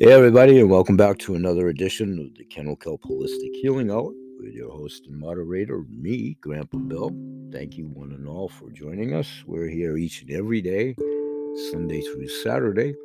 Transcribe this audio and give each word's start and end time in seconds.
Hey, 0.00 0.10
everybody, 0.10 0.58
and 0.58 0.68
welcome 0.68 0.96
back 0.96 1.18
to 1.18 1.36
another 1.36 1.68
edition 1.68 2.18
of 2.18 2.36
the 2.36 2.44
Kennel 2.44 2.74
Kelp 2.74 3.02
Holistic 3.02 3.54
Healing 3.62 3.92
Hour 3.92 4.12
with 4.40 4.52
your 4.52 4.72
host 4.72 5.06
and 5.06 5.16
moderator, 5.16 5.84
me, 5.88 6.36
Grandpa 6.40 6.78
Bill. 6.78 7.12
Thank 7.52 7.78
you, 7.78 7.86
one 7.86 8.10
and 8.10 8.26
all, 8.26 8.48
for 8.48 8.70
joining 8.70 9.14
us. 9.14 9.44
We're 9.46 9.68
here 9.68 9.96
each 9.96 10.22
and 10.22 10.32
every 10.32 10.60
day, 10.60 10.96
Sunday 11.70 12.00
through 12.00 12.26
Saturday. 12.26 12.96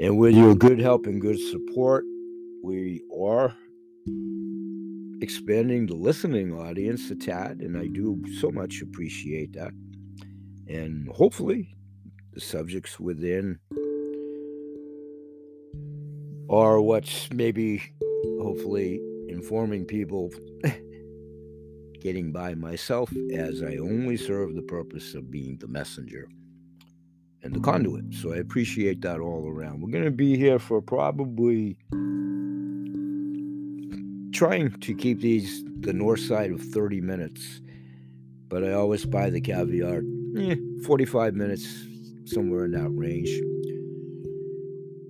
And 0.00 0.18
with 0.18 0.34
your 0.34 0.56
good 0.56 0.80
help 0.80 1.06
and 1.06 1.20
good 1.20 1.38
support, 1.38 2.04
we 2.64 3.04
are 3.16 3.54
expanding 5.22 5.86
the 5.86 5.94
listening 5.94 6.52
audience 6.52 7.08
a 7.12 7.14
tad, 7.14 7.60
and 7.60 7.78
I 7.78 7.86
do 7.86 8.20
so 8.40 8.50
much 8.50 8.82
appreciate 8.82 9.52
that. 9.52 9.70
And 10.66 11.08
hopefully, 11.08 11.76
the 12.32 12.40
subjects 12.40 12.98
within 12.98 13.60
are 16.50 16.80
what's 16.80 17.30
maybe 17.32 17.82
hopefully 18.40 19.00
informing 19.28 19.84
people 19.84 20.30
getting 22.00 22.32
by 22.32 22.54
myself 22.54 23.10
as 23.32 23.62
I 23.62 23.76
only 23.76 24.16
serve 24.16 24.54
the 24.54 24.62
purpose 24.62 25.14
of 25.14 25.30
being 25.30 25.58
the 25.58 25.68
messenger 25.68 26.28
and 27.42 27.54
the 27.54 27.60
conduit. 27.60 28.14
So 28.14 28.32
I 28.32 28.36
appreciate 28.36 29.00
that 29.02 29.20
all 29.20 29.48
around. 29.48 29.80
We're 29.80 29.90
going 29.90 30.04
to 30.04 30.10
be 30.10 30.36
here 30.36 30.58
for 30.58 30.80
probably 30.80 31.76
trying 34.32 34.70
to 34.80 34.94
keep 34.94 35.20
these 35.20 35.64
the 35.80 35.92
north 35.92 36.20
side 36.20 36.50
of 36.50 36.60
30 36.60 37.00
minutes, 37.00 37.60
but 38.48 38.64
I 38.64 38.72
always 38.72 39.04
buy 39.04 39.30
the 39.30 39.40
caveat 39.40 40.02
eh, 40.36 40.56
45 40.84 41.34
minutes, 41.34 41.86
somewhere 42.24 42.64
in 42.64 42.72
that 42.72 42.90
range. 42.90 43.30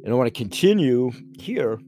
And 0.08 0.14
I 0.14 0.16
want 0.16 0.34
to 0.34 0.38
continue 0.42 1.12
here 1.38 1.78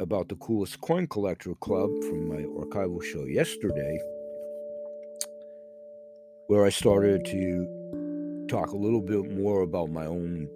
about 0.00 0.30
the 0.30 0.36
coolest 0.36 0.80
coin 0.80 1.06
collector 1.06 1.54
club 1.56 1.90
from 2.04 2.26
my 2.26 2.36
archival 2.44 3.04
show 3.04 3.24
yesterday, 3.24 4.00
where 6.46 6.64
I 6.64 6.70
started 6.70 7.26
to 7.26 8.46
talk 8.48 8.70
a 8.70 8.76
little 8.78 9.02
bit 9.02 9.30
more 9.36 9.60
about 9.60 9.90
my 9.90 10.06
own 10.06 10.48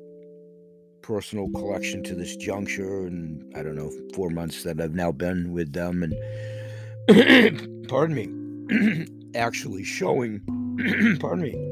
personal 1.02 1.50
collection 1.50 2.02
to 2.04 2.14
this 2.14 2.34
juncture 2.36 3.04
and 3.04 3.44
I 3.54 3.62
don't 3.62 3.76
know, 3.76 3.92
four 4.14 4.30
months 4.30 4.62
that 4.62 4.80
I've 4.80 4.94
now 4.94 5.12
been 5.12 5.52
with 5.52 5.74
them 5.74 6.02
and 6.02 7.88
pardon 7.90 8.16
me, 8.16 9.06
actually 9.38 9.84
showing 9.84 10.40
pardon 11.20 11.42
me 11.42 11.71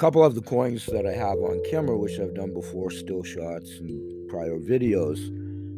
couple 0.00 0.24
of 0.24 0.34
the 0.34 0.40
coins 0.40 0.86
that 0.86 1.04
I 1.04 1.12
have 1.12 1.36
on 1.40 1.62
camera, 1.70 1.94
which 1.98 2.18
I've 2.18 2.34
done 2.34 2.54
before, 2.54 2.90
still 2.90 3.22
shots 3.22 3.70
and 3.80 4.30
prior 4.30 4.58
videos. 4.58 5.18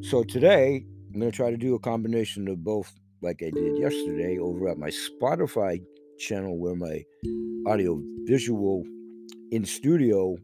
So 0.07 0.23
today, 0.23 0.87
I'm 1.13 1.19
going 1.19 1.33
to 1.33 1.37
try 1.37 1.51
to 1.51 1.57
do 1.57 1.75
a 1.75 1.81
combination 1.81 2.47
of 2.47 2.63
both, 2.63 2.93
like 3.21 3.43
I 3.43 3.51
did 3.51 3.79
yesterday 3.79 4.39
over 4.39 4.69
at 4.69 4.79
my 4.79 4.91
Spotify 4.91 5.83
channel, 6.21 6.57
where 6.57 6.77
my 6.77 7.03
audio 7.67 8.01
visual 8.23 8.85
in 9.51 9.65
studio 9.65 10.37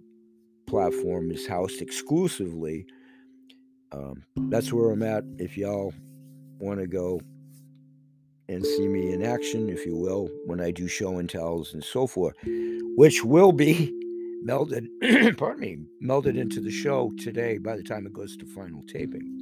platform 0.66 1.30
is 1.30 1.46
housed 1.46 1.80
exclusively. 1.80 2.84
Um, 3.92 4.24
that's 4.50 4.72
where 4.72 4.90
I'm 4.90 5.04
at. 5.04 5.22
If 5.38 5.56
y'all 5.56 5.94
want 6.58 6.80
to 6.80 6.88
go 6.88 7.20
and 8.48 8.64
see 8.64 8.88
me 8.88 9.12
in 9.12 9.22
action, 9.22 9.68
if 9.68 9.84
you 9.84 9.96
will, 9.96 10.28
when 10.46 10.60
I 10.60 10.70
do 10.70 10.88
show 10.88 11.18
and 11.18 11.28
tells 11.28 11.74
and 11.74 11.84
so 11.84 12.06
forth 12.06 12.34
which 12.98 13.22
will 13.22 13.52
be 13.52 13.94
melded, 14.44 14.88
pardon 15.38 15.60
me, 15.60 15.78
melded 16.02 16.36
into 16.36 16.60
the 16.60 16.70
show 16.70 17.12
today 17.16 17.56
by 17.56 17.76
the 17.76 17.82
time 17.84 18.06
it 18.06 18.12
goes 18.12 18.36
to 18.36 18.44
final 18.44 18.82
taping. 18.88 19.38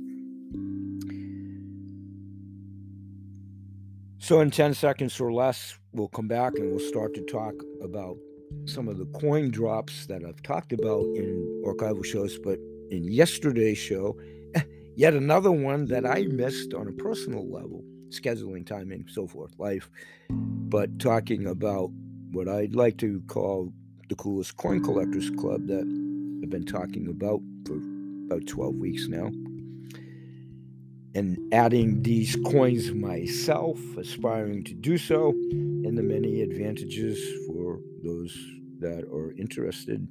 So, 4.19 4.41
in 4.41 4.51
10 4.51 4.75
seconds 4.75 5.19
or 5.19 5.33
less, 5.33 5.79
we'll 5.93 6.09
come 6.09 6.29
back 6.29 6.53
and 6.57 6.71
we'll 6.71 6.87
start 6.87 7.15
to 7.15 7.23
talk 7.23 7.55
about 7.81 8.19
some 8.67 8.89
of 8.89 8.99
the 8.99 9.07
coin 9.07 9.51
drops 9.51 10.05
that 10.07 10.23
I've 10.23 10.43
talked 10.43 10.75
about 10.75 11.05
in 11.15 11.63
archival 11.65 12.05
shows, 12.05 12.39
but 12.39 12.59
in 12.91 13.05
yesterday's 13.05 13.79
show, 13.79 14.19
yet 14.97 15.15
another 15.15 15.51
one 15.51 15.87
that 15.87 16.05
I 16.05 16.25
missed 16.25 16.75
on 16.75 16.89
a 16.89 16.93
personal 16.93 17.51
level, 17.51 17.85
scheduling, 18.11 18.67
timing, 18.67 19.07
so 19.09 19.27
forth, 19.27 19.59
life, 19.59 19.91
but 20.31 20.99
talking 20.99 21.47
about 21.47 21.91
what 22.33 22.49
I'd 22.49 22.75
like 22.75 22.99
to 22.99 23.23
call 23.29 23.73
the 24.09 24.15
coolest 24.15 24.57
coin 24.57 24.83
collectors 24.83 25.31
club 25.31 25.67
that 25.67 25.83
I've 26.43 26.51
been 26.51 26.67
talking 26.67 27.09
about 27.09 27.41
for 27.67 27.77
about 28.27 28.47
12 28.47 28.77
weeks 28.77 29.09
now. 29.09 29.31
And 31.15 31.39
adding 31.53 32.03
these 32.03 32.37
coins 32.37 32.93
myself, 32.93 33.79
aspiring 33.97 34.65
to 34.65 34.75
do 34.75 34.99
so, 34.99 35.31
and 35.31 35.97
the 35.97 36.03
many 36.03 36.43
advantages 36.43 37.19
for 37.47 37.81
those 38.05 38.37
that 38.81 39.05
are 39.11 39.33
interested 39.39 40.07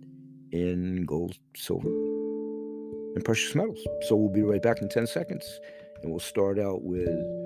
in 0.52 1.06
gold, 1.06 1.38
silver, 1.56 1.88
and 1.88 3.24
precious 3.24 3.54
metals. 3.54 3.80
So 4.08 4.16
we'll 4.16 4.34
be 4.34 4.42
right 4.42 4.62
back 4.62 4.82
in 4.82 4.90
10 4.90 5.06
seconds, 5.06 5.60
and 6.02 6.10
we'll 6.10 6.20
start 6.20 6.58
out 6.58 6.82
with 6.82 7.45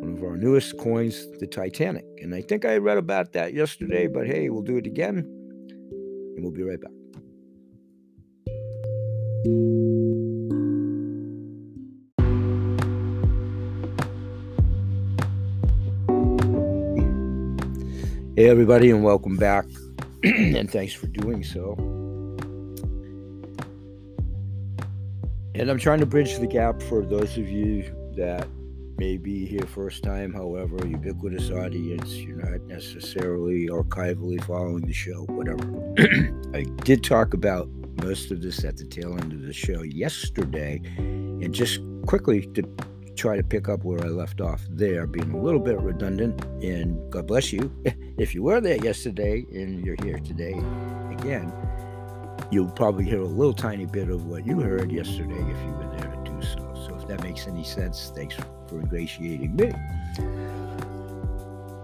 one 0.00 0.16
of 0.16 0.22
our 0.22 0.36
newest 0.36 0.78
coins, 0.78 1.26
the 1.38 1.46
Titanic. 1.46 2.04
And 2.22 2.34
I 2.34 2.40
think 2.40 2.64
I 2.64 2.76
read 2.76 2.98
about 2.98 3.32
that 3.32 3.52
yesterday, 3.52 4.06
but 4.06 4.26
hey, 4.26 4.48
we'll 4.48 4.62
do 4.62 4.76
it 4.76 4.86
again 4.86 5.18
and 5.18 6.42
we'll 6.42 6.52
be 6.52 6.62
right 6.62 6.80
back. 6.80 6.92
Hey, 18.36 18.48
everybody, 18.48 18.90
and 18.90 19.02
welcome 19.02 19.36
back. 19.36 19.66
and 20.22 20.70
thanks 20.70 20.94
for 20.94 21.08
doing 21.08 21.42
so. 21.42 21.74
And 25.56 25.68
I'm 25.68 25.78
trying 25.78 25.98
to 25.98 26.06
bridge 26.06 26.38
the 26.38 26.46
gap 26.46 26.80
for 26.82 27.04
those 27.04 27.36
of 27.36 27.48
you 27.48 27.82
that 28.14 28.46
may 28.98 29.16
be 29.16 29.46
here 29.46 29.66
first 29.66 30.02
time, 30.02 30.32
however, 30.32 30.76
ubiquitous 30.84 31.50
audience, 31.50 32.14
you're 32.16 32.36
not 32.36 32.60
necessarily 32.62 33.68
archivally 33.68 34.42
following 34.44 34.84
the 34.84 34.92
show, 34.92 35.22
whatever. 35.26 35.62
I 36.54 36.64
did 36.82 37.04
talk 37.04 37.32
about 37.32 37.68
most 38.02 38.32
of 38.32 38.42
this 38.42 38.64
at 38.64 38.76
the 38.76 38.84
tail 38.84 39.12
end 39.12 39.32
of 39.32 39.42
the 39.42 39.52
show 39.52 39.82
yesterday, 39.82 40.82
and 40.96 41.54
just 41.54 41.80
quickly 42.06 42.46
to 42.54 42.62
try 43.16 43.36
to 43.36 43.42
pick 43.44 43.68
up 43.68 43.84
where 43.84 44.00
I 44.04 44.08
left 44.08 44.40
off 44.40 44.66
there, 44.68 45.06
being 45.06 45.30
a 45.32 45.40
little 45.40 45.60
bit 45.60 45.78
redundant, 45.78 46.44
and 46.62 46.98
God 47.10 47.26
bless 47.26 47.52
you. 47.52 47.72
If 48.18 48.34
you 48.34 48.42
were 48.42 48.60
there 48.60 48.84
yesterday 48.84 49.46
and 49.52 49.86
you're 49.86 49.94
here 50.02 50.18
today 50.18 50.54
again, 51.12 51.52
you'll 52.50 52.72
probably 52.72 53.04
hear 53.04 53.20
a 53.20 53.24
little 53.24 53.54
tiny 53.54 53.86
bit 53.86 54.10
of 54.10 54.24
what 54.24 54.44
you 54.44 54.58
heard 54.58 54.90
yesterday 54.90 55.38
if 55.38 55.62
you 55.62 55.70
were 55.70 55.96
there 55.96 56.07
that 57.08 57.22
makes 57.22 57.46
any 57.46 57.64
sense, 57.64 58.12
thanks 58.14 58.36
for 58.68 58.80
ingratiating 58.80 59.56
me. 59.56 59.72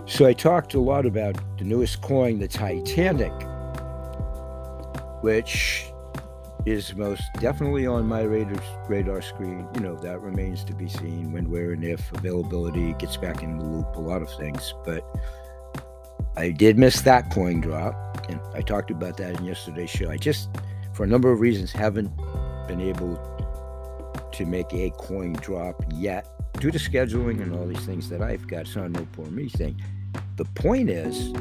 So 0.07 0.27
I 0.27 0.35
talked 0.35 0.75
a 0.75 0.81
lot 0.81 1.07
about 1.07 1.37
the 1.59 1.65
newest 1.65 2.03
coin, 2.03 2.39
the 2.39 2.49
Titanic, 2.49 3.33
which 5.23 5.91
is 6.67 6.95
most 6.95 7.23
definitely 7.41 7.87
on 7.87 8.07
my 8.07 8.23
radar, 8.23 8.63
radar 8.89 9.23
screen. 9.23 9.67
You 9.75 9.81
know, 9.81 9.97
that 9.97 10.21
remains 10.21 10.63
to 10.65 10.75
be 10.75 10.89
seen 10.89 11.33
when, 11.33 11.51
where, 11.51 11.73
and 11.73 11.83
if 11.85 12.13
availability 12.13 12.93
gets 12.95 13.17
back 13.17 13.43
in 13.43 13.59
the 13.59 13.65
loop, 13.65 13.97
a 13.97 14.01
lot 14.01 14.23
of 14.23 14.31
things. 14.37 14.75
But 14.85 15.05
I 16.37 16.51
did 16.51 16.79
miss 16.79 17.01
that 17.03 17.31
coin 17.31 17.61
drop, 17.61 17.95
and 18.29 18.41
I 18.55 18.61
talked 18.61 18.91
about 18.91 19.17
that 19.19 19.39
in 19.39 19.45
yesterday's 19.45 19.91
show. 19.91 20.11
I 20.11 20.17
just, 20.17 20.49
for 20.93 21.05
a 21.05 21.07
number 21.07 21.31
of 21.31 21.41
reasons, 21.41 21.73
haven't 21.73 22.11
been 22.67 22.81
able 22.81 23.17
to 24.35 24.45
make 24.45 24.73
a 24.73 24.91
coin 24.99 25.33
drop 25.35 25.85
yet 25.95 26.29
due 26.61 26.71
to 26.71 26.79
scheduling 26.79 27.41
and 27.41 27.55
all 27.55 27.67
these 27.67 27.85
things 27.87 28.09
that 28.09 28.21
I've 28.21 28.47
got, 28.49 28.75
not 28.75 28.91
no 28.91 29.07
poor 29.13 29.27
me 29.27 29.49
thing. 29.49 29.81
The 30.37 30.45
point 30.45 30.91
is, 30.91 31.33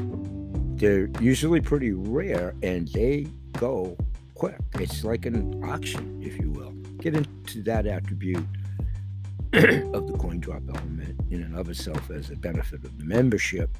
they're 0.76 1.08
usually 1.20 1.60
pretty 1.60 1.92
rare 1.92 2.54
and 2.62 2.88
they 2.88 3.26
go 3.58 3.96
quick. 4.34 4.58
It's 4.74 5.04
like 5.04 5.26
an 5.26 5.62
auction, 5.64 6.22
if 6.22 6.38
you 6.38 6.50
will. 6.50 6.70
Get 6.98 7.14
into 7.14 7.62
that 7.62 7.86
attribute 7.86 8.44
of 9.52 10.06
the 10.06 10.16
coin 10.18 10.40
drop 10.40 10.62
element 10.68 11.20
in 11.30 11.42
and 11.42 11.56
of 11.56 11.68
itself 11.68 12.10
as 12.10 12.30
a 12.30 12.36
benefit 12.36 12.84
of 12.84 12.98
the 12.98 13.04
membership. 13.04 13.76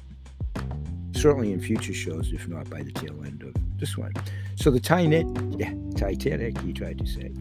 Certainly 1.13 1.53
in 1.53 1.61
future 1.61 1.93
shows, 1.93 2.33
if 2.33 2.47
not 2.47 2.69
by 2.69 2.81
the 2.81 2.91
tail 2.91 3.23
end 3.25 3.43
of 3.43 3.53
this 3.79 3.97
one. 3.97 4.11
So 4.55 4.71
the 4.71 4.79
Titanic, 4.79 5.27
yeah, 5.57 5.73
Titanic, 5.95 6.59
he 6.61 6.73
tried 6.73 6.99
to 6.99 7.05
say 7.05 7.31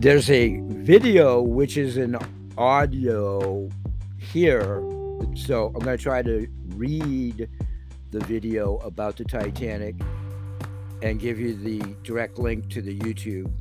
there's 0.00 0.30
a 0.30 0.58
video 0.62 1.42
which 1.42 1.76
is 1.76 1.98
an 1.98 2.16
audio 2.56 3.68
here. 4.16 4.82
So 5.34 5.66
I'm 5.66 5.80
going 5.80 5.98
to 5.98 6.02
try 6.02 6.22
to 6.22 6.48
read 6.68 7.46
the 8.10 8.20
video 8.20 8.78
about 8.78 9.18
the 9.18 9.24
Titanic 9.24 9.94
and 11.02 11.20
give 11.20 11.38
you 11.38 11.54
the 11.54 11.80
direct 12.02 12.38
link 12.38 12.70
to 12.70 12.80
the 12.80 12.98
YouTube 12.98 13.52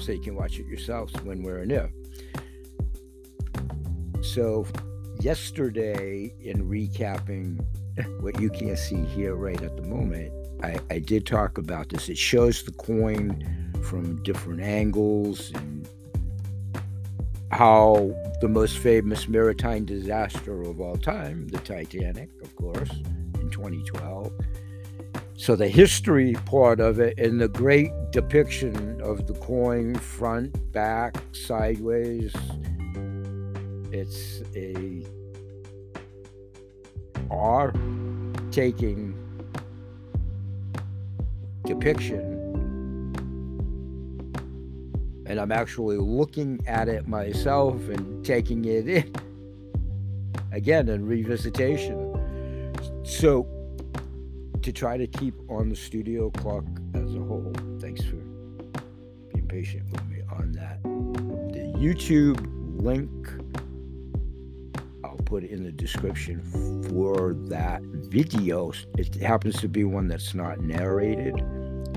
so 0.00 0.12
you 0.12 0.20
can 0.20 0.36
watch 0.36 0.60
it 0.60 0.66
yourselves 0.66 1.12
when 1.24 1.42
we're 1.42 1.58
in 1.58 1.70
there. 1.70 1.90
So, 4.22 4.66
yesterday, 5.20 6.32
in 6.40 6.68
recapping 6.68 7.64
what 8.20 8.40
you 8.40 8.50
can't 8.50 8.78
see 8.78 9.02
here 9.04 9.34
right 9.34 9.60
at 9.60 9.76
the 9.76 9.82
moment, 9.82 10.32
I, 10.62 10.78
I 10.90 10.98
did 11.00 11.26
talk 11.26 11.58
about 11.58 11.88
this. 11.88 12.08
It 12.08 12.18
shows 12.18 12.62
the 12.62 12.72
coin 12.72 13.63
from 13.84 14.22
different 14.22 14.60
angles 14.60 15.52
and 15.54 15.88
how 17.50 18.12
the 18.40 18.48
most 18.48 18.78
famous 18.78 19.28
maritime 19.28 19.84
disaster 19.84 20.62
of 20.62 20.80
all 20.80 20.96
time, 20.96 21.46
the 21.48 21.58
Titanic, 21.58 22.28
of 22.42 22.54
course, 22.56 22.90
in 23.40 23.48
2012. 23.50 24.32
So 25.36 25.54
the 25.54 25.68
history 25.68 26.34
part 26.46 26.80
of 26.80 26.98
it 27.00 27.18
and 27.18 27.40
the 27.40 27.48
great 27.48 27.90
depiction 28.10 29.00
of 29.00 29.26
the 29.26 29.34
coin 29.34 29.94
front, 29.94 30.72
back, 30.72 31.16
sideways. 31.32 32.32
It's 33.92 34.42
a 34.56 34.74
a 34.74 35.06
R 37.30 37.72
taking 38.50 39.14
depiction 41.64 42.43
and 45.26 45.40
I'm 45.40 45.52
actually 45.52 45.96
looking 45.96 46.60
at 46.66 46.88
it 46.88 47.08
myself 47.08 47.88
and 47.88 48.24
taking 48.24 48.64
it 48.64 48.88
in 48.88 49.14
again 50.52 50.88
in 50.88 51.06
revisitation. 51.06 52.10
So, 53.06 53.46
to 54.62 54.72
try 54.72 54.96
to 54.96 55.06
keep 55.06 55.34
on 55.48 55.68
the 55.68 55.76
studio 55.76 56.30
clock 56.30 56.64
as 56.94 57.14
a 57.14 57.18
whole, 57.18 57.52
thanks 57.80 58.02
for 58.02 58.16
being 59.32 59.46
patient 59.48 59.90
with 59.90 60.06
me 60.06 60.22
on 60.32 60.52
that. 60.52 60.82
The 60.82 61.72
YouTube 61.76 62.40
link 62.80 63.10
I'll 65.04 65.16
put 65.24 65.44
in 65.44 65.64
the 65.64 65.72
description 65.72 66.40
for 66.88 67.34
that 67.48 67.82
video. 67.82 68.72
It 68.96 69.14
happens 69.16 69.60
to 69.60 69.68
be 69.68 69.84
one 69.84 70.08
that's 70.08 70.34
not 70.34 70.60
narrated, 70.60 71.34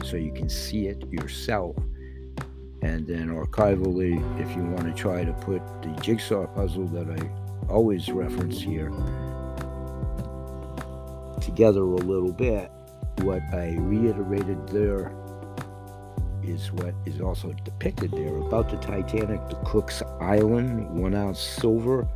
so 0.03 0.17
you 0.17 0.33
can 0.33 0.49
see 0.49 0.87
it 0.87 1.03
yourself 1.11 1.75
and 2.87 3.05
then 3.05 3.27
archivally, 3.27 4.15
if 4.39 4.55
you 4.55 4.63
want 4.63 4.85
to 4.85 4.93
try 4.93 5.25
to 5.25 5.33
put 5.33 5.61
the 5.81 5.89
jigsaw 6.01 6.47
puzzle 6.47 6.87
that 6.87 7.09
I 7.09 7.69
always 7.69 8.09
reference 8.09 8.61
here 8.61 8.89
together 11.41 11.81
a 11.81 11.97
little 11.97 12.31
bit, 12.31 12.71
what 13.23 13.41
I 13.53 13.75
reiterated 13.77 14.69
there 14.69 15.13
is 16.41 16.71
what 16.71 16.95
is 17.05 17.19
also 17.19 17.51
depicted 17.65 18.11
there. 18.11 18.37
About 18.37 18.69
the 18.69 18.77
Titanic, 18.77 19.49
the 19.49 19.59
Cook's 19.65 20.01
Island, 20.21 20.89
one 20.97 21.13
ounce 21.13 21.41
silver, 21.41 22.07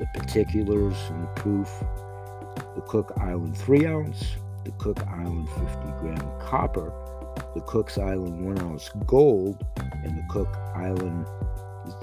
the 0.00 0.06
particulars 0.06 0.96
and 1.08 1.22
the 1.22 1.28
proof, 1.36 1.70
the 2.74 2.82
Cook 2.82 3.12
Island 3.16 3.56
three 3.56 3.86
ounce, 3.86 4.34
the 4.64 4.72
Cook 4.72 4.98
Island 5.06 5.48
50 5.50 5.66
gram 6.00 6.40
copper, 6.40 6.92
the 7.54 7.60
Cook's 7.60 7.96
Island 7.96 8.44
1 8.44 8.58
ounce 8.58 8.90
gold 9.06 9.64
and 10.04 10.16
the 10.16 10.24
Cook 10.28 10.48
Island 10.74 11.26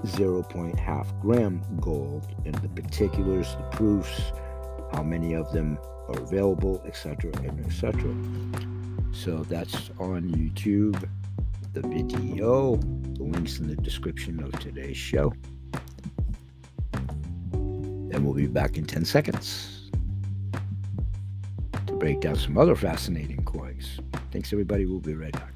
0.5 0.06 1.22
gram 1.22 1.62
gold, 1.80 2.28
and 2.46 2.56
the 2.56 2.70
particulars, 2.70 3.56
the 3.56 3.64
proofs, 3.78 4.32
how 4.92 5.04
many 5.04 5.34
of 5.34 5.52
them 5.52 5.78
are 6.08 6.20
available, 6.20 6.82
etc., 6.86 7.32
and 7.44 7.66
etc. 7.66 8.14
So 9.12 9.44
that's 9.44 9.90
on 10.00 10.30
YouTube, 10.30 11.08
the 11.74 11.82
video, 11.82 12.76
the 12.76 13.24
links 13.24 13.60
in 13.60 13.68
the 13.68 13.76
description 13.76 14.42
of 14.44 14.52
today's 14.60 14.98
show. 14.98 15.34
And 17.54 18.24
we'll 18.24 18.36
be 18.36 18.48
back 18.48 18.78
in 18.78 18.86
10 18.86 19.06
seconds 19.06 19.92
to 21.88 21.94
break 21.94 22.22
down 22.22 22.36
some 22.36 22.58
other 22.58 22.76
fascinating 22.76 23.44
coins. 23.44 24.00
Thanks, 24.32 24.54
everybody. 24.54 24.86
We'll 24.86 25.00
be 25.00 25.16
right 25.16 25.32
back. 25.32 25.53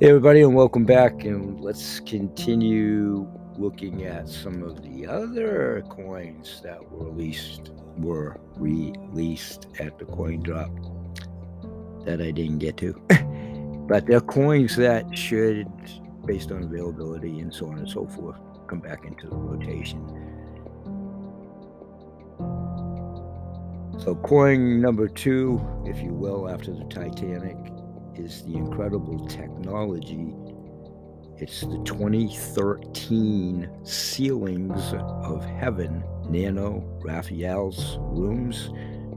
Hey, 0.00 0.10
everybody, 0.10 0.42
and 0.42 0.54
welcome 0.54 0.84
back. 0.84 1.24
And 1.24 1.60
let's 1.60 1.98
continue 1.98 3.28
looking 3.56 4.04
at 4.04 4.28
some 4.28 4.62
of 4.62 4.80
the 4.80 5.08
other 5.08 5.82
coins 5.90 6.60
that 6.62 6.88
were 6.88 7.06
released 7.06 7.72
were 7.96 8.38
released 8.54 9.66
at 9.80 9.98
the 9.98 10.04
coin 10.04 10.44
drop 10.44 10.70
that 12.04 12.22
I 12.22 12.30
didn't 12.30 12.58
get 12.58 12.76
to. 12.76 12.92
but 13.88 14.06
they're 14.06 14.20
coins 14.20 14.76
that 14.76 15.18
should, 15.18 15.66
based 16.24 16.52
on 16.52 16.62
availability 16.62 17.40
and 17.40 17.52
so 17.52 17.66
on 17.66 17.78
and 17.78 17.90
so 17.90 18.06
forth, 18.06 18.38
come 18.68 18.78
back 18.78 19.04
into 19.04 19.26
the 19.26 19.34
rotation. 19.34 19.98
So, 23.98 24.14
coin 24.14 24.80
number 24.80 25.08
two, 25.08 25.60
if 25.86 26.00
you 26.00 26.12
will, 26.12 26.48
after 26.48 26.72
the 26.72 26.84
Titanic, 26.84 27.56
is 28.18 28.42
the 28.42 28.54
incredible 28.54 29.26
technology. 29.26 30.34
It's 31.38 31.60
the 31.60 31.80
2013 31.84 33.70
Ceilings 33.84 34.92
of 34.92 35.44
Heaven 35.44 36.02
Nano 36.28 36.82
Raphael's 37.02 37.98
Rooms 38.00 38.70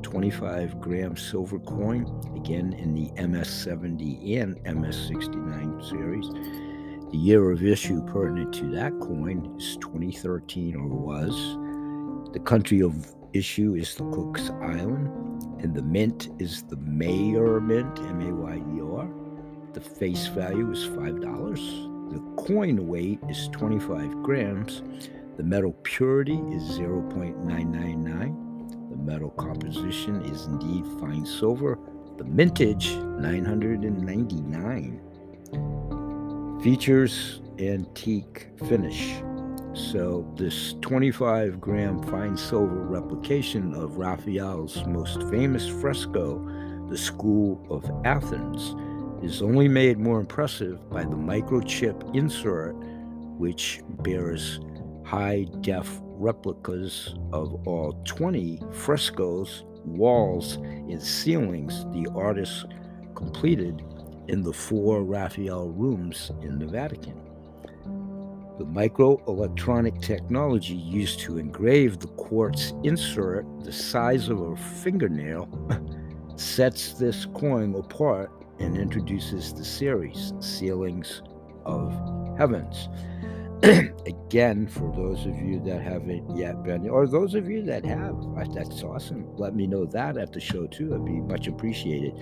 25 0.04 0.80
gram 0.80 1.16
silver 1.16 1.60
coin, 1.60 2.06
again 2.36 2.74
in 2.74 2.94
the 2.94 3.10
MS70 3.22 4.42
and 4.42 4.58
MS69 4.66 5.90
series. 5.90 6.28
The 7.12 7.18
year 7.18 7.52
of 7.52 7.64
issue 7.64 8.04
pertinent 8.06 8.54
to 8.56 8.72
that 8.72 8.92
coin 9.00 9.54
is 9.58 9.78
2013 9.78 10.76
or 10.76 10.88
was. 10.88 11.36
The 12.34 12.40
country 12.40 12.82
of 12.82 13.14
issue 13.34 13.76
is 13.76 13.96
the 13.96 14.10
Cook's 14.12 14.50
Island, 14.62 15.08
and 15.62 15.76
the 15.76 15.82
mint 15.82 16.30
is 16.40 16.64
the 16.64 16.78
Mayer 16.78 17.60
Mint, 17.60 18.00
M 18.00 18.22
A 18.22 18.34
Y 18.34 18.56
E 18.56 18.82
R. 18.82 18.91
The 19.74 19.82
face 19.82 20.28
value 20.28 20.72
is 20.72 20.86
$5. 20.86 22.12
The 22.12 22.20
coin 22.44 22.88
weight 22.88 23.20
is 23.30 23.48
25 23.54 24.22
grams. 24.22 24.84
The 25.38 25.44
metal 25.44 25.72
purity 25.84 26.42
is 26.52 26.78
0.999. 26.78 28.90
The 28.90 28.98
metal 28.98 29.30
composition 29.30 30.22
is 30.24 30.46
indeed 30.46 30.86
fine 31.00 31.26
silver. 31.26 31.80
The 32.18 32.26
mintage, 32.26 32.96
999. 32.96 35.00
Features 36.62 37.40
antique 37.58 38.50
finish. 38.68 39.24
So, 39.74 40.30
this 40.36 40.76
25 40.82 41.62
gram 41.62 42.04
fine 42.04 42.36
silver 42.36 42.82
replication 42.82 43.74
of 43.74 43.98
Raphael's 43.98 44.86
most 44.86 45.24
famous 45.30 45.70
fresco, 45.70 46.46
The 46.90 46.98
School 46.98 47.66
of 47.70 47.90
Athens, 48.06 48.76
is 49.22 49.42
only 49.42 49.68
made 49.68 50.00
more 50.00 50.20
impressive 50.20 50.90
by 50.90 51.04
the 51.04 51.16
microchip 51.16 52.16
insert, 52.16 52.74
which 53.38 53.82
bears 54.02 54.60
high 55.04 55.46
def 55.62 56.00
replicas 56.04 57.16
of 57.32 57.68
all 57.68 57.94
20 58.06 58.62
frescoes, 58.72 59.64
walls, 59.86 60.56
and 60.56 61.02
ceilings 61.02 61.86
the 61.94 62.08
artist 62.16 62.66
completed 63.16 63.84
in 64.28 64.42
the 64.42 64.54
four 64.54 65.04
Raphael 65.04 65.70
rooms 65.70 66.32
in 66.42 66.58
the 66.58 66.68
Vatican. 66.68 67.20
The 68.58 68.66
microelectronic 68.66 70.02
technology 70.02 70.76
used 70.76 71.20
to 71.22 71.38
engrave 71.38 72.00
the 72.00 72.08
quartz 72.08 72.74
insert 72.84 73.46
the 73.64 73.72
size 73.72 74.30
of 74.30 74.40
a 74.42 74.56
fingernail 74.56 75.50
sets 76.36 76.94
this 76.94 77.26
coin 77.26 77.74
apart 77.76 78.32
and 78.62 78.78
introduces 78.78 79.54
the 79.54 79.66
series 79.66 80.34
Ceilings 80.40 81.22
of 81.66 81.92
Heavens. 82.38 82.90
Again, 83.64 84.68
for 84.68 84.92
those 84.96 85.26
of 85.26 85.36
you 85.36 85.60
that 85.66 85.82
haven't 85.82 86.36
yet 86.36 86.64
been, 86.64 86.88
or 86.90 87.08
those 87.08 87.36
of 87.36 87.50
you 87.50 87.64
that 87.64 87.86
have, 87.86 88.16
that's 88.54 88.84
awesome. 88.84 89.36
Let 89.38 89.56
me 89.56 89.68
know 89.68 89.86
that 89.86 90.18
at 90.18 90.32
the 90.34 90.40
show 90.40 90.68
too. 90.68 90.94
It'd 90.94 91.06
be 91.06 91.20
much 91.22 91.48
appreciated. 91.48 92.14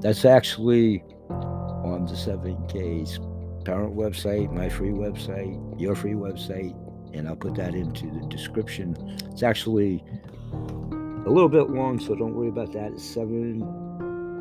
That's 0.00 0.24
actually 0.24 1.04
on 1.30 2.06
the 2.06 2.14
7K's 2.14 3.18
parent 3.64 3.94
website, 3.94 4.52
my 4.52 4.68
free 4.68 4.90
website, 4.90 5.80
your 5.80 5.94
free 5.94 6.12
website, 6.12 6.74
and 7.14 7.28
I'll 7.28 7.36
put 7.36 7.54
that 7.56 7.74
into 7.74 8.06
the 8.10 8.26
description. 8.28 8.96
It's 9.30 9.42
actually 9.42 10.04
a 10.52 11.30
little 11.30 11.48
bit 11.48 11.70
long, 11.70 12.00
so 12.00 12.14
don't 12.14 12.34
worry 12.34 12.48
about 12.48 12.72
that. 12.72 12.92
It's 12.92 13.04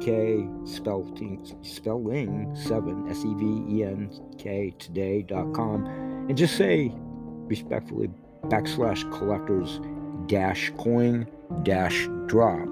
7K 0.01 0.67
spelling, 0.67 1.57
spelling 1.61 2.55
7 2.55 3.09
S 3.09 3.23
E 3.23 3.33
V 3.35 3.77
E 3.77 3.83
N 3.83 4.09
K 4.37 4.73
today.com 4.79 5.85
and 6.27 6.37
just 6.37 6.57
say 6.57 6.91
respectfully 6.95 8.09
backslash 8.45 9.09
collectors 9.11 9.79
dash 10.27 10.71
coin 10.77 11.27
dash 11.63 12.07
drop 12.25 12.67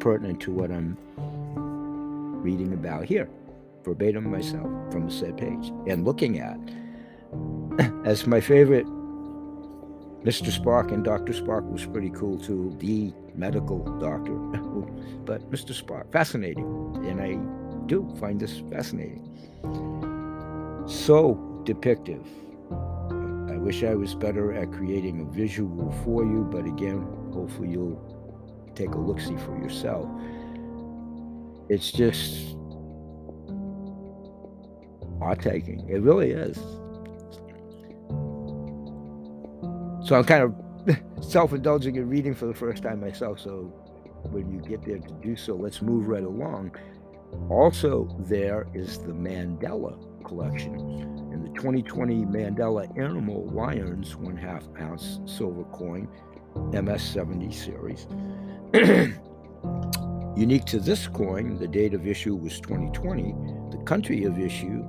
pertinent 0.00 0.40
to 0.40 0.50
what 0.50 0.70
I'm 0.70 0.96
reading 2.42 2.72
about 2.72 3.04
here, 3.04 3.28
verbatim 3.84 4.30
myself 4.30 4.66
from 4.90 5.06
the 5.06 5.12
said 5.12 5.36
page, 5.36 5.72
and 5.86 6.04
looking 6.04 6.40
at. 6.40 6.58
As 8.04 8.26
my 8.26 8.40
favorite, 8.40 8.86
Mr. 10.24 10.50
Spock 10.50 10.92
and 10.92 11.04
Dr. 11.04 11.32
Spock 11.32 11.70
was 11.70 11.86
pretty 11.86 12.10
cool 12.10 12.38
too, 12.38 12.74
the 12.78 13.12
medical 13.34 13.78
doctor. 13.98 14.36
but 15.24 15.50
Mr. 15.50 15.72
Spock, 15.72 16.10
fascinating. 16.12 16.64
And 17.04 17.20
I 17.20 17.86
do 17.86 18.14
find 18.20 18.40
this 18.40 18.62
fascinating. 18.70 19.26
So 20.86 21.36
depictive. 21.64 22.26
I 23.50 23.56
wish 23.56 23.84
I 23.84 23.94
was 23.94 24.14
better 24.14 24.52
at 24.52 24.72
creating 24.72 25.20
a 25.20 25.24
visual 25.24 25.92
for 26.04 26.24
you, 26.24 26.48
but 26.50 26.64
again, 26.64 27.06
hopefully 27.32 27.70
you'll 27.70 28.72
take 28.74 28.90
a 28.90 28.98
look 28.98 29.20
see 29.20 29.36
for 29.36 29.56
yourself. 29.62 30.08
It's 31.68 31.92
just 31.92 32.56
taking. 35.40 35.88
It 35.88 36.02
really 36.02 36.30
is. 36.30 36.56
So 40.06 40.16
I'm 40.16 40.24
kind 40.24 40.42
of 40.42 41.24
self 41.24 41.52
indulging 41.52 41.96
in 41.96 42.08
reading 42.08 42.34
for 42.34 42.46
the 42.46 42.54
first 42.54 42.82
time 42.82 43.00
myself. 43.00 43.40
So 43.40 43.72
when 44.30 44.50
you 44.52 44.60
get 44.60 44.84
there 44.84 44.98
to 44.98 45.14
do 45.22 45.36
so, 45.36 45.54
let's 45.54 45.82
move 45.82 46.08
right 46.08 46.24
along. 46.24 46.76
Also, 47.48 48.08
there 48.20 48.66
is 48.74 48.98
the 48.98 49.12
Mandela 49.12 49.98
collection. 50.24 50.74
And 51.32 51.44
the 51.44 51.50
2020 51.50 52.26
Mandela 52.26 52.98
Animal 52.98 53.46
Lions 53.46 54.16
one 54.16 54.36
half 54.36 54.64
ounce 54.80 55.20
silver 55.26 55.64
coin, 55.64 56.08
MS 56.72 57.02
70 57.02 57.52
series. 57.52 58.06
Unique 60.36 60.64
to 60.64 60.78
this 60.78 61.06
coin, 61.06 61.58
the 61.58 61.68
date 61.68 61.94
of 61.94 62.06
issue 62.06 62.34
was 62.34 62.60
2020. 62.60 63.34
The 63.76 63.82
country 63.84 64.24
of 64.24 64.38
issue 64.38 64.84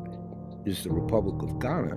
is 0.65 0.83
the 0.83 0.91
Republic 0.91 1.41
of 1.41 1.59
Ghana, 1.59 1.95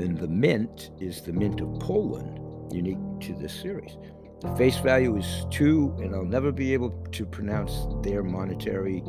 and 0.00 0.18
the 0.18 0.28
mint 0.28 0.90
is 0.98 1.20
the 1.22 1.32
Mint 1.32 1.60
of 1.60 1.78
Poland, 1.78 2.40
unique 2.72 2.98
to 3.20 3.34
this 3.34 3.52
series. 3.52 3.96
The 4.40 4.54
face 4.56 4.78
value 4.78 5.16
is 5.16 5.46
two, 5.50 5.94
and 5.98 6.14
I'll 6.14 6.24
never 6.24 6.50
be 6.50 6.72
able 6.72 6.90
to 7.12 7.26
pronounce 7.26 7.86
their 8.02 8.22
monetary 8.22 9.04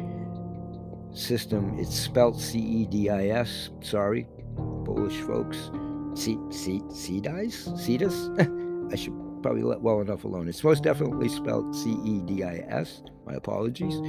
system. 1.14 1.78
It's 1.80 1.98
spelled 1.98 2.40
C 2.40 2.60
E 2.60 2.86
D 2.86 3.10
I 3.10 3.28
S. 3.28 3.70
Sorry, 3.82 4.28
Polish 4.84 5.18
folks. 5.22 5.72
C 6.16 6.38
C 6.50 6.82
C? 6.92 7.22
I 8.92 8.96
should 8.96 9.14
probably 9.42 9.64
let 9.64 9.82
well 9.82 10.02
enough 10.02 10.26
alone. 10.26 10.50
It's 10.50 10.66
most 10.66 10.84
definitely 10.84 11.30
spelled 11.30 11.74
C 11.76 11.92
E 12.04 12.22
D 12.26 12.44
I 12.44 12.66
S. 12.68 13.02
My 13.26 13.34
apologies. 13.34 14.02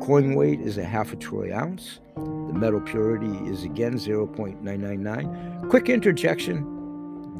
Coin 0.00 0.34
weight 0.34 0.60
is 0.60 0.76
a 0.76 0.84
half 0.84 1.12
a 1.12 1.16
troy 1.16 1.54
ounce. 1.54 2.00
The 2.16 2.54
metal 2.54 2.80
purity 2.80 3.32
is 3.48 3.62
again 3.62 3.94
0.999. 3.94 5.70
Quick 5.70 5.88
interjection 5.88 6.77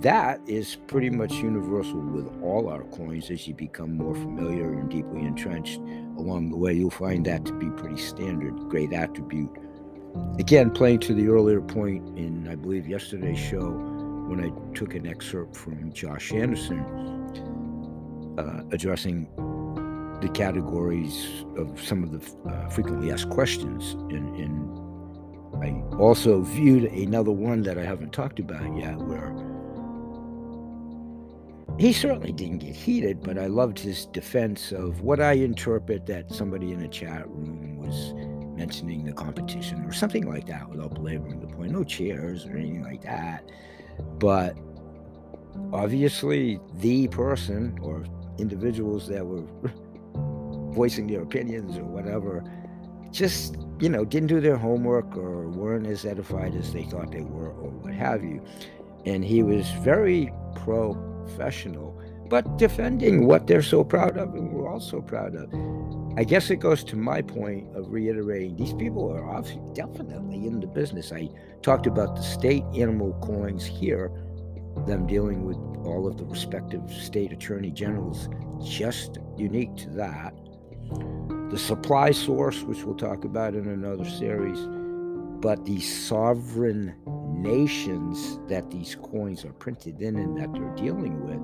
that 0.02 0.40
is 0.47 0.76
pretty 0.87 1.11
much 1.11 1.33
universal 1.33 2.00
with 2.00 2.26
all 2.43 2.69
our 2.69 2.85
coins 2.85 3.31
as 3.31 3.47
you 3.49 3.55
become 3.55 3.97
more 3.97 4.14
familiar 4.14 4.73
and 4.73 4.90
deeply 4.90 5.21
entrenched 5.21 5.78
along 6.17 6.50
the 6.50 6.57
way. 6.57 6.73
You'll 6.73 6.90
find 6.90 7.25
that 7.26 7.45
to 7.47 7.52
be 7.52 7.71
pretty 7.71 7.97
standard, 7.97 8.55
great 8.69 8.93
attribute. 8.93 9.50
Again, 10.38 10.71
playing 10.71 11.00
to 11.00 11.14
the 11.14 11.28
earlier 11.28 11.61
point 11.61 12.19
in, 12.19 12.49
I 12.49 12.55
believe, 12.55 12.87
yesterday's 12.87 13.38
show 13.38 13.71
when 14.28 14.45
I 14.45 14.75
took 14.75 14.95
an 14.95 15.07
excerpt 15.07 15.57
from 15.57 15.93
Josh 15.93 16.33
Anderson 16.33 16.81
uh, 18.38 18.62
addressing 18.71 19.26
the 20.21 20.28
categories 20.28 21.45
of 21.57 21.81
some 21.83 22.02
of 22.05 22.12
the 22.12 22.50
uh, 22.50 22.69
frequently 22.69 23.11
asked 23.11 23.31
questions. 23.31 23.93
And, 24.11 24.37
and 24.37 24.78
I 25.64 25.97
also 25.97 26.43
viewed 26.43 26.85
another 26.85 27.33
one 27.33 27.62
that 27.62 27.78
I 27.78 27.85
haven't 27.85 28.12
talked 28.12 28.38
about 28.38 28.76
yet 28.76 28.97
where 28.99 29.33
he 31.79 31.93
certainly 31.93 32.33
didn't 32.33 32.59
get 32.59 32.75
heated, 32.75 33.23
but 33.23 33.39
I 33.39 33.47
loved 33.47 33.79
his 33.79 34.07
defense 34.07 34.73
of 34.73 35.03
what 35.03 35.21
I 35.21 35.35
interpret 35.35 36.07
that 36.07 36.33
somebody 36.33 36.73
in 36.73 36.83
a 36.83 36.89
chat 36.89 37.29
room 37.29 37.79
was 37.79 38.15
mentioning 38.59 39.05
the 39.05 39.13
competition 39.13 39.85
or 39.85 39.93
something 39.93 40.29
like 40.29 40.47
that 40.49 40.69
without 40.69 40.95
belaboring 40.95 41.39
the 41.39 41.47
point. 41.47 41.71
No 41.71 41.85
chairs 41.85 42.47
or 42.47 42.57
anything 42.57 42.83
like 42.83 43.03
that. 43.03 43.49
But 44.19 44.59
obviously, 45.73 46.59
the 46.75 47.07
person 47.09 47.79
or 47.81 48.05
individuals 48.39 49.07
that 49.09 49.25
were 49.25 49.45
voicing 50.75 51.07
their 51.07 51.23
opinions 51.23 51.79
or 51.79 51.85
whatever 51.85 52.43
just, 53.13 53.57
you 53.79 53.89
know, 53.89 54.05
didn't 54.05 54.29
do 54.29 54.41
their 54.41 54.57
homework 54.57 55.17
or 55.17 55.49
weren't 55.49 55.87
as 55.87 56.05
edified 56.05 56.57
as 56.57 56.73
they 56.73 56.83
thought 56.83 57.13
they 57.13 57.23
were 57.23 57.51
or 57.51 57.71
what 57.71 57.95
have 57.95 58.25
you. 58.25 58.45
And 59.07 59.25
he 59.25 59.45
was 59.45 59.71
very 59.83 60.33
pro 60.57 60.93
professional, 61.38 61.97
but 62.28 62.59
defending 62.59 63.26
what 63.26 63.47
they're 63.47 63.62
so 63.62 63.85
proud 63.85 64.16
of 64.16 64.35
and 64.35 64.52
we're 64.52 64.68
all 64.68 64.80
so 64.80 65.00
proud 65.00 65.37
of. 65.37 65.49
I 66.18 66.25
guess 66.25 66.50
it 66.50 66.57
goes 66.57 66.83
to 66.85 66.97
my 66.97 67.23
point 67.23 67.68
of 67.76 67.92
reiterating 67.92 68.57
these 68.57 68.73
people 68.73 69.11
are 69.12 69.25
obviously 69.25 69.62
definitely 69.73 70.47
in 70.47 70.59
the 70.61 70.66
business. 70.66 71.12
I 71.12 71.28
talked 71.62 71.87
about 71.87 72.16
the 72.16 72.23
state 72.23 72.64
animal 72.75 73.12
coins 73.23 73.64
here, 73.64 74.11
them 74.87 75.07
dealing 75.07 75.45
with 75.45 75.57
all 75.87 76.09
of 76.09 76.16
the 76.16 76.25
respective 76.25 76.90
state 76.92 77.33
attorney 77.33 77.71
generals, 77.71 78.28
just 78.64 79.18
unique 79.37 79.76
to 79.76 79.90
that. 79.90 80.35
The 81.50 81.59
supply 81.59 82.11
source, 82.11 82.62
which 82.62 82.83
we'll 82.83 82.97
talk 82.97 83.25
about 83.25 83.54
in 83.54 83.68
another 83.68 84.04
series, 84.04 84.59
but 85.40 85.64
the 85.64 85.80
sovereign 85.80 86.97
nations 87.29 88.39
that 88.49 88.71
these 88.71 88.95
coins 88.95 89.45
are 89.45 89.53
printed 89.53 90.01
in 90.01 90.17
and 90.17 90.37
that 90.41 90.53
they're 90.53 90.75
dealing 90.75 91.21
with, 91.25 91.41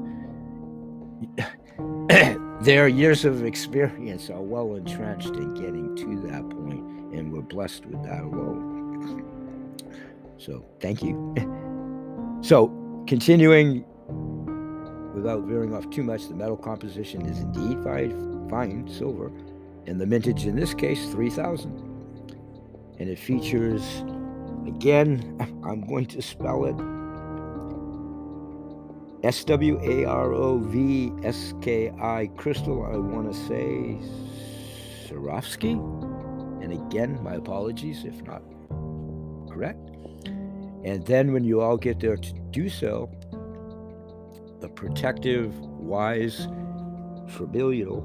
their 2.65 2.89
years 2.89 3.25
of 3.25 3.45
experience 3.45 4.31
are 4.31 4.43
well 4.43 4.75
entrenched 4.75 5.35
in 5.37 5.55
getting 5.55 5.95
to 5.97 6.21
that 6.29 6.49
point, 6.51 6.85
and 7.15 7.33
we're 7.33 7.43
blessed 7.43 7.87
with 7.87 8.03
that 8.05 8.23
alone. 8.23 9.25
So, 10.39 10.65
thank 10.81 11.03
you. 11.03 11.35
so, 12.43 12.69
continuing 13.07 13.85
without 15.15 15.45
veering 15.45 15.75
off 15.75 15.89
too 15.91 16.03
much, 16.03 16.29
the 16.29 16.35
metal 16.35 16.57
composition 16.57 17.25
is 17.27 17.39
indeed 17.39 17.83
fine, 17.85 18.49
fine 18.51 18.89
silver, 18.89 19.31
and 19.87 20.01
the 20.01 20.07
mintage 20.07 20.45
in 20.45 20.57
this 20.57 20.75
case, 20.75 21.07
3000. 21.11 21.71
And 22.99 23.09
it 23.09 23.19
features 23.19 24.05
Again, 24.67 25.37
I'm 25.65 25.87
going 25.87 26.07
to 26.07 26.23
spell 26.23 26.65
it 26.65 26.77
S 29.25 29.43
W 29.45 29.81
A 29.83 30.05
R 30.05 30.35
O 30.35 30.59
V 30.59 31.11
S 31.23 31.55
K 31.63 31.91
I 31.99 32.31
Crystal. 32.37 32.85
I 32.85 32.97
want 32.97 33.33
to 33.33 33.39
say 33.47 33.99
Swarovski. 35.09 35.73
And 36.63 36.73
again, 36.73 37.23
my 37.23 37.35
apologies 37.35 38.05
if 38.05 38.23
not 38.23 38.43
correct. 39.49 39.91
And 40.85 41.07
then 41.07 41.33
when 41.33 41.45
you 41.45 41.63
all 41.63 41.79
get 41.79 42.01
there 42.01 42.17
to 42.19 42.33
do 42.51 42.69
so, 42.69 43.11
the 44.61 44.69
protective, 44.69 45.59
wise 45.59 46.47
Trabilial, 47.27 48.03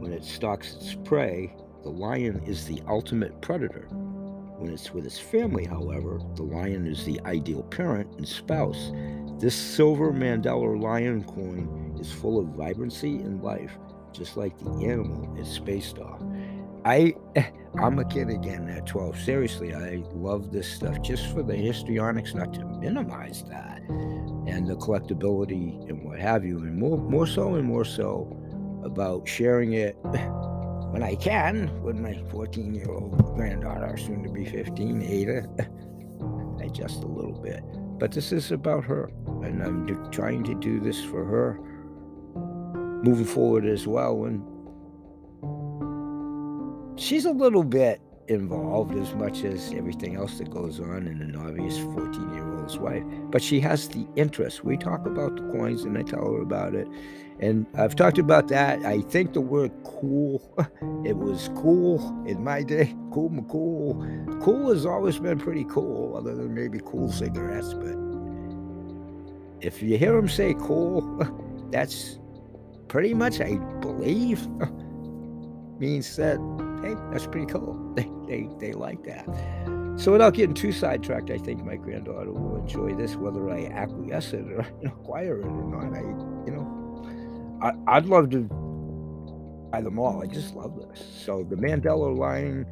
when 0.00 0.12
it 0.12 0.24
stalks 0.24 0.74
its 0.74 0.94
prey, 1.04 1.54
the 1.84 1.90
lion 1.90 2.42
is 2.44 2.66
the 2.66 2.82
ultimate 2.88 3.40
predator. 3.40 3.88
When 4.58 4.72
it's 4.72 4.92
with 4.92 5.04
his 5.04 5.20
family, 5.20 5.66
however, 5.66 6.18
the 6.34 6.42
lion 6.42 6.88
is 6.88 7.04
the 7.04 7.20
ideal 7.24 7.62
parent 7.62 8.10
and 8.16 8.26
spouse. 8.26 8.90
This 9.38 9.54
silver 9.54 10.12
Mandela 10.12 10.80
lion 10.82 11.22
coin 11.22 11.96
is 12.00 12.10
full 12.10 12.40
of 12.40 12.48
vibrancy 12.48 13.18
and 13.18 13.40
life, 13.40 13.78
just 14.12 14.36
like 14.36 14.58
the 14.58 14.84
animal 14.84 15.32
it's 15.38 15.60
based 15.60 15.98
off. 15.98 16.20
I, 16.84 17.14
I'm 17.80 18.00
a 18.00 18.04
kid 18.04 18.30
again 18.30 18.68
at 18.68 18.86
12. 18.86 19.20
Seriously, 19.20 19.74
I 19.74 20.02
love 20.12 20.50
this 20.50 20.68
stuff 20.68 21.00
just 21.02 21.26
for 21.32 21.44
the 21.44 21.54
histrionics, 21.54 22.34
not 22.34 22.52
to 22.54 22.64
minimize 22.64 23.44
that, 23.44 23.80
and 23.88 24.66
the 24.66 24.74
collectability 24.74 25.88
and 25.88 26.02
what 26.02 26.18
have 26.18 26.44
you, 26.44 26.58
and 26.58 26.76
more, 26.76 26.98
more 26.98 27.28
so 27.28 27.54
and 27.54 27.64
more 27.64 27.84
so 27.84 28.36
about 28.82 29.28
sharing 29.28 29.74
it 29.74 29.96
when 30.90 31.02
I 31.02 31.14
can 31.14 31.82
with 31.82 31.96
my 31.96 32.22
14 32.30 32.74
year 32.74 32.90
old 32.90 33.16
granddaughter, 33.34 33.96
soon 33.96 34.22
to 34.22 34.30
be 34.30 34.44
15, 34.44 35.02
Ada. 35.02 35.46
I 36.60 36.68
just 36.72 37.02
a 37.02 37.06
little 37.06 37.40
bit. 37.40 37.62
But 37.98 38.12
this 38.12 38.32
is 38.32 38.52
about 38.52 38.84
her, 38.84 39.10
and 39.42 39.62
I'm 39.62 40.10
trying 40.10 40.44
to 40.44 40.54
do 40.54 40.80
this 40.80 41.02
for 41.04 41.24
her 41.24 41.60
moving 43.02 43.24
forward 43.24 43.66
as 43.66 43.86
well. 43.86 44.24
And 44.24 44.42
she's 46.98 47.24
a 47.24 47.32
little 47.32 47.64
bit 47.64 48.00
involved 48.28 48.94
as 48.94 49.14
much 49.14 49.42
as 49.42 49.72
everything 49.72 50.16
else 50.16 50.38
that 50.38 50.50
goes 50.50 50.80
on 50.80 51.06
in 51.06 51.20
an 51.22 51.36
obvious 51.36 51.78
14 51.78 52.34
year 52.34 52.54
old's 52.58 52.78
wife, 52.78 53.02
but 53.30 53.42
she 53.42 53.60
has 53.60 53.88
the 53.88 54.06
interest. 54.16 54.64
We 54.64 54.76
talk 54.76 55.06
about 55.06 55.36
the 55.36 55.42
coins 55.52 55.84
and 55.84 55.96
I 55.96 56.02
tell 56.02 56.32
her 56.32 56.42
about 56.42 56.74
it. 56.74 56.86
And 57.40 57.66
I've 57.76 57.94
talked 57.94 58.18
about 58.18 58.48
that. 58.48 58.84
I 58.84 59.00
think 59.00 59.32
the 59.32 59.40
word 59.40 59.70
cool, 59.84 60.42
it 61.04 61.16
was 61.16 61.50
cool 61.56 62.00
in 62.26 62.42
my 62.42 62.62
day. 62.62 62.94
Cool, 63.12 63.44
cool. 63.48 63.94
Cool 64.42 64.72
has 64.72 64.84
always 64.84 65.18
been 65.18 65.38
pretty 65.38 65.64
cool, 65.64 66.16
other 66.16 66.34
than 66.34 66.52
maybe 66.54 66.80
cool 66.84 67.10
cigarettes. 67.10 67.74
But 67.74 67.96
if 69.60 69.82
you 69.82 69.96
hear 69.96 70.12
them 70.12 70.28
say 70.28 70.54
cool, 70.54 71.02
that's 71.70 72.18
pretty 72.88 73.14
much, 73.14 73.40
I 73.40 73.56
believe, 73.80 74.46
means 75.78 76.16
that, 76.16 76.38
hey, 76.82 76.96
that's 77.10 77.26
pretty 77.26 77.46
cool. 77.46 77.76
They, 77.98 78.08
they, 78.28 78.48
they 78.60 78.72
like 78.74 79.02
that. 79.04 79.26
So 79.98 80.12
without 80.12 80.34
getting 80.34 80.54
too 80.54 80.70
sidetracked, 80.70 81.30
I 81.30 81.38
think 81.38 81.64
my 81.64 81.74
granddaughter 81.74 82.30
will 82.30 82.56
enjoy 82.56 82.94
this, 82.94 83.16
whether 83.16 83.50
I 83.50 83.66
acquiesce 83.66 84.32
it 84.32 84.46
or 84.52 84.60
acquire 84.86 85.40
it 85.40 85.46
or 85.46 85.64
not. 85.64 85.96
I, 85.96 86.02
you 86.46 86.52
know, 86.52 87.58
I, 87.60 87.96
I'd 87.96 88.06
love 88.06 88.30
to 88.30 88.42
buy 89.72 89.80
them 89.80 89.98
all. 89.98 90.22
I 90.22 90.26
just 90.26 90.54
love 90.54 90.78
this. 90.78 91.04
So 91.24 91.42
the 91.42 91.56
Mandela 91.56 92.16
line, 92.16 92.64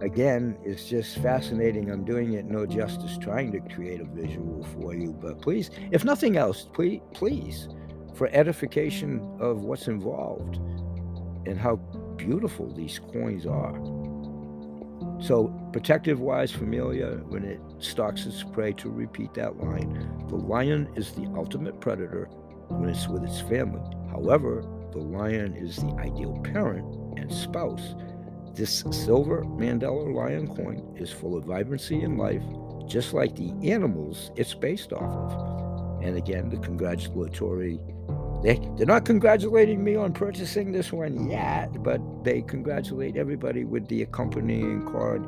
again, 0.00 0.56
is 0.64 0.86
just 0.86 1.18
fascinating. 1.18 1.90
I'm 1.90 2.06
doing 2.06 2.32
it 2.32 2.46
no 2.46 2.64
justice 2.64 3.18
trying 3.18 3.52
to 3.52 3.60
create 3.74 4.00
a 4.00 4.04
visual 4.04 4.64
for 4.80 4.94
you, 4.94 5.12
but 5.12 5.42
please, 5.42 5.70
if 5.90 6.04
nothing 6.04 6.38
else, 6.38 6.66
please, 6.72 7.02
please, 7.12 7.68
for 8.14 8.28
edification 8.32 9.20
of 9.38 9.64
what's 9.64 9.86
involved 9.86 10.56
and 11.46 11.58
how 11.58 11.76
beautiful 12.18 12.70
these 12.74 12.98
coins 12.98 13.46
are. 13.46 13.74
So, 15.20 15.48
protective 15.72 16.20
wise 16.20 16.52
familia, 16.52 17.20
when 17.28 17.44
it 17.44 17.60
stalks 17.78 18.26
its 18.26 18.42
prey, 18.42 18.72
to 18.74 18.90
repeat 18.90 19.34
that 19.34 19.56
line, 19.56 20.26
the 20.28 20.36
lion 20.36 20.88
is 20.94 21.12
the 21.12 21.32
ultimate 21.36 21.80
predator 21.80 22.28
when 22.68 22.88
it's 22.88 23.08
with 23.08 23.24
its 23.24 23.40
family. 23.40 23.80
However, 24.10 24.62
the 24.92 24.98
lion 24.98 25.54
is 25.54 25.76
the 25.76 25.94
ideal 25.98 26.38
parent 26.42 26.84
and 27.18 27.32
spouse. 27.32 27.94
This 28.54 28.84
silver 28.90 29.42
Mandela 29.44 30.14
lion 30.14 30.48
coin 30.48 30.94
is 30.96 31.10
full 31.10 31.36
of 31.36 31.44
vibrancy 31.44 32.02
and 32.02 32.18
life, 32.18 32.42
just 32.86 33.12
like 33.12 33.36
the 33.36 33.52
animals 33.62 34.30
it's 34.36 34.54
based 34.54 34.92
off 34.92 35.32
of. 35.32 36.02
And 36.02 36.16
again, 36.16 36.48
the 36.48 36.58
congratulatory 36.58 37.80
they, 38.42 38.60
they're 38.76 38.86
not 38.86 39.04
congratulating 39.04 39.82
me 39.82 39.96
on 39.96 40.12
purchasing 40.12 40.72
this 40.72 40.92
one 40.92 41.28
yet, 41.28 41.82
but 41.82 42.00
they 42.24 42.42
congratulate 42.42 43.16
everybody 43.16 43.64
with 43.64 43.88
the 43.88 44.02
accompanying 44.02 44.86
card 44.86 45.26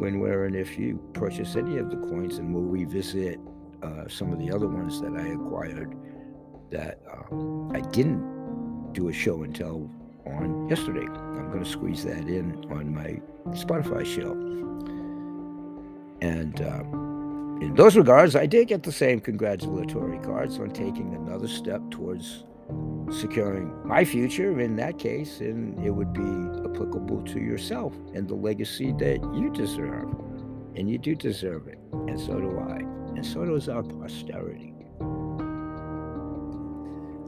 when, 0.00 0.20
where, 0.20 0.44
and 0.44 0.54
if 0.54 0.78
you 0.78 1.00
purchase 1.12 1.56
any 1.56 1.78
of 1.78 1.90
the 1.90 1.96
coins, 1.96 2.38
and 2.38 2.54
we'll 2.54 2.64
revisit 2.64 3.38
uh, 3.82 4.08
some 4.08 4.32
of 4.32 4.38
the 4.38 4.50
other 4.52 4.68
ones 4.68 5.00
that 5.00 5.12
I 5.14 5.28
acquired 5.28 5.96
that 6.70 7.00
uh, 7.10 7.76
I 7.76 7.80
didn't 7.90 8.92
do 8.92 9.08
a 9.08 9.12
show 9.12 9.42
and 9.42 9.54
tell 9.54 9.90
on 10.26 10.68
yesterday. 10.68 11.06
I'm 11.06 11.50
going 11.50 11.64
to 11.64 11.70
squeeze 11.70 12.04
that 12.04 12.28
in 12.28 12.64
on 12.70 12.94
my 12.94 13.20
Spotify 13.50 14.06
show. 14.06 14.32
And 16.20 16.60
uh, 16.60 16.84
in 17.62 17.74
those 17.76 17.96
regards, 17.96 18.34
I 18.34 18.46
did 18.46 18.66
get 18.66 18.82
the 18.82 18.90
same 18.90 19.20
congratulatory 19.20 20.18
cards 20.18 20.58
on 20.58 20.70
taking 20.70 21.14
another 21.14 21.46
step 21.46 21.80
towards 21.92 22.42
securing 23.08 23.72
my 23.86 24.04
future 24.04 24.58
in 24.58 24.74
that 24.76 24.98
case, 24.98 25.38
and 25.38 25.78
it 25.84 25.90
would 25.90 26.12
be 26.12 26.68
applicable 26.68 27.22
to 27.22 27.38
yourself 27.38 27.94
and 28.14 28.26
the 28.26 28.34
legacy 28.34 28.92
that 28.98 29.20
you 29.32 29.48
deserve. 29.50 30.08
And 30.74 30.90
you 30.90 30.98
do 30.98 31.14
deserve 31.14 31.68
it, 31.68 31.78
and 31.92 32.18
so 32.18 32.40
do 32.40 32.58
I, 32.58 32.78
and 33.14 33.24
so 33.24 33.44
does 33.44 33.68
our 33.68 33.84
posterity. 33.84 34.74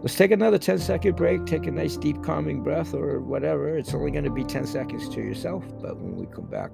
Let's 0.03 0.17
take 0.17 0.33
another 0.33 0.59
10 0.59 0.81
second 0.81 1.15
break, 1.15 1.47
take 1.47 1.67
a 1.67 1.71
nice 1.71 1.97
deep 1.97 2.23
calming 2.25 2.63
breath 2.63 2.93
or 2.93 3.21
whatever. 3.21 3.79
It's 3.79 3.95
only 3.95 4.11
going 4.11 4.25
to 4.25 4.31
be 4.31 4.45
10 4.45 4.67
seconds 4.67 5.09
to 5.11 5.21
yourself, 5.21 5.65
but 5.81 5.97
when 5.97 6.17
we 6.17 6.27
come 6.27 6.47
back, 6.47 6.73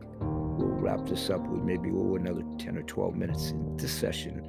we'll 0.61 0.79
wrap 0.79 1.07
this 1.07 1.31
up 1.31 1.41
with 1.47 1.63
maybe 1.63 1.89
another 1.89 2.43
10 2.59 2.77
or 2.77 2.83
12 2.83 3.17
minutes 3.17 3.51
in 3.51 3.77
this 3.77 3.93
session 3.93 4.45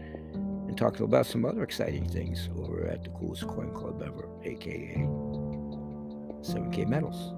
and 0.67 0.77
talk 0.77 0.99
about 0.99 1.25
some 1.25 1.45
other 1.45 1.63
exciting 1.63 2.07
things 2.07 2.49
over 2.57 2.87
at 2.87 3.03
the 3.03 3.09
coolest 3.09 3.47
coin 3.47 3.73
club 3.73 4.01
ever, 4.01 4.27
aka 4.43 4.95
7K 6.43 6.87
Metals. 6.87 7.33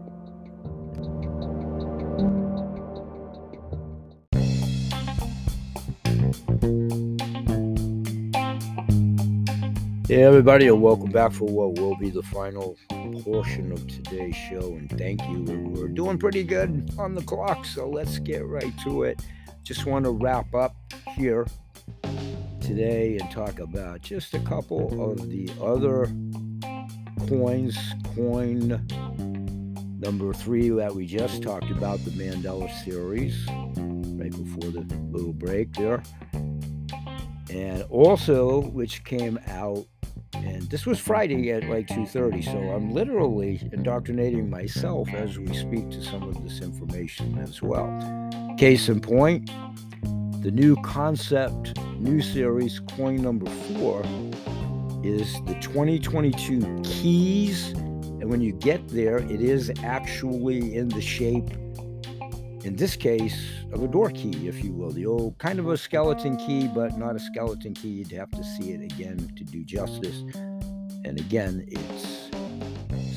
Hey, 10.13 10.21
everybody, 10.21 10.67
and 10.67 10.79
welcome 10.79 11.09
back 11.09 11.31
for 11.31 11.45
what 11.45 11.79
will 11.79 11.95
be 11.95 12.11
the 12.11 12.21
final 12.21 12.77
portion 13.23 13.71
of 13.71 13.87
today's 13.87 14.35
show. 14.35 14.75
And 14.75 14.87
thank 14.91 15.19
you. 15.23 15.41
We're 15.41 15.87
doing 15.87 16.19
pretty 16.19 16.43
good 16.43 16.91
on 16.99 17.15
the 17.15 17.23
clock, 17.23 17.65
so 17.65 17.89
let's 17.89 18.19
get 18.19 18.45
right 18.45 18.71
to 18.83 19.05
it. 19.05 19.19
Just 19.63 19.87
want 19.87 20.05
to 20.05 20.11
wrap 20.11 20.53
up 20.53 20.75
here 21.15 21.47
today 22.61 23.17
and 23.17 23.31
talk 23.31 23.57
about 23.57 24.01
just 24.01 24.35
a 24.35 24.39
couple 24.41 24.85
of 25.03 25.31
the 25.31 25.49
other 25.59 26.05
coins. 27.27 27.75
Coin 28.15 28.85
number 29.99 30.31
three 30.31 30.69
that 30.69 30.93
we 30.93 31.07
just 31.07 31.41
talked 31.41 31.71
about, 31.71 32.05
the 32.05 32.11
Mandela 32.11 32.71
series, 32.83 33.47
right 33.49 34.29
before 34.29 34.69
the 34.69 34.85
little 35.09 35.33
break 35.33 35.73
there. 35.73 36.03
And 37.49 37.81
also, 37.89 38.61
which 38.61 39.03
came 39.03 39.39
out 39.47 39.87
and 40.35 40.63
this 40.69 40.85
was 40.85 40.99
Friday 40.99 41.51
at 41.51 41.63
like 41.69 41.87
2:30, 41.87 42.43
so 42.43 42.57
I'm 42.57 42.91
literally 42.91 43.67
indoctrinating 43.71 44.49
myself 44.49 45.13
as 45.13 45.37
we 45.37 45.53
speak 45.53 45.89
to 45.91 46.01
some 46.01 46.23
of 46.23 46.43
this 46.43 46.61
information 46.61 47.37
as 47.37 47.61
well. 47.61 47.87
Case 48.57 48.89
in 48.89 48.99
point, 48.99 49.49
the 50.41 50.51
new 50.51 50.75
concept, 50.77 51.77
new 51.97 52.21
series, 52.21 52.79
coin 52.79 53.21
number 53.21 53.49
four, 53.49 54.03
is 55.03 55.33
the 55.45 55.55
2022 55.61 56.81
keys. 56.83 57.69
And 57.69 58.29
when 58.29 58.41
you 58.41 58.53
get 58.53 58.87
there, 58.87 59.17
it 59.17 59.41
is 59.41 59.71
actually 59.83 60.75
in 60.75 60.87
the 60.87 61.01
shape 61.01 61.49
in 62.63 62.75
this 62.75 62.95
case, 62.95 63.35
of 63.73 63.83
a 63.83 63.87
door 63.87 64.09
key, 64.09 64.47
if 64.47 64.63
you 64.63 64.71
will. 64.71 64.91
The 64.91 65.05
old 65.05 65.37
kind 65.37 65.59
of 65.59 65.69
a 65.69 65.77
skeleton 65.77 66.37
key, 66.37 66.67
but 66.67 66.97
not 66.97 67.15
a 67.15 67.19
skeleton 67.19 67.73
key. 67.73 67.89
You'd 67.89 68.11
have 68.13 68.31
to 68.31 68.43
see 68.43 68.71
it 68.71 68.81
again 68.81 69.17
to 69.35 69.43
do 69.43 69.65
justice. 69.65 70.23
And 71.05 71.19
again, 71.19 71.65
it's 71.67 72.29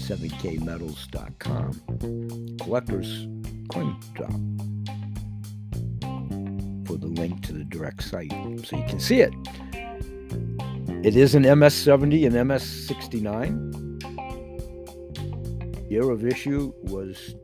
7kmetals.com. 0.08 2.56
Collector's 2.60 3.28
coin 3.70 3.96
drop 4.14 4.32
for 6.86 6.96
the 6.96 7.06
link 7.06 7.46
to 7.46 7.52
the 7.52 7.62
direct 7.64 8.02
site 8.02 8.32
so 8.64 8.76
you 8.76 8.84
can 8.88 8.98
see 8.98 9.20
it. 9.20 9.32
It 11.04 11.14
is 11.16 11.36
an 11.36 11.44
MS70 11.44 12.26
and 12.26 12.34
MS69. 12.34 13.86
Year 15.88 16.10
of 16.10 16.26
issue 16.26 16.72
was 16.82 17.36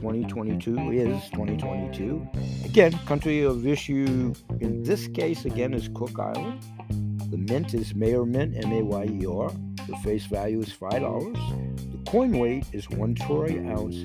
2022 0.00 0.92
is 0.92 1.28
2022. 1.28 2.26
Again, 2.64 2.98
country 3.04 3.42
of 3.42 3.66
issue 3.66 4.32
in 4.60 4.82
this 4.82 5.06
case 5.08 5.44
again 5.44 5.74
is 5.74 5.90
Cook 5.94 6.18
Island. 6.18 6.62
The 7.30 7.36
mint 7.36 7.74
is 7.74 7.94
Mayer 7.94 8.24
Mint, 8.24 8.56
M 8.64 8.72
A 8.72 8.82
Y 8.82 9.04
E 9.20 9.26
R. 9.26 9.50
The 9.86 9.96
face 10.02 10.24
value 10.24 10.60
is 10.60 10.72
five 10.72 11.02
dollars. 11.02 11.36
The 11.76 12.10
coin 12.10 12.38
weight 12.38 12.64
is 12.72 12.88
one 12.88 13.14
troy 13.14 13.62
ounce. 13.68 14.02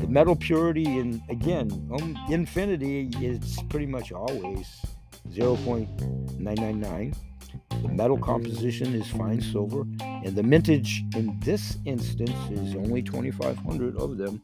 The 0.00 0.06
metal 0.08 0.36
purity, 0.36 0.98
and 0.98 1.20
again, 1.28 1.70
um, 1.92 2.16
infinity 2.30 3.10
is 3.20 3.58
pretty 3.68 3.86
much 3.86 4.12
always 4.12 4.66
0.999. 5.28 7.14
The 7.82 7.88
metal 7.88 8.18
composition 8.18 8.94
is 8.94 9.08
fine 9.08 9.40
silver, 9.40 9.86
and 10.00 10.34
the 10.34 10.42
mintage 10.42 11.04
in 11.14 11.38
this 11.40 11.78
instance 11.84 12.36
is 12.50 12.74
only 12.74 13.02
2,500 13.02 13.96
of 13.96 14.16
them. 14.16 14.42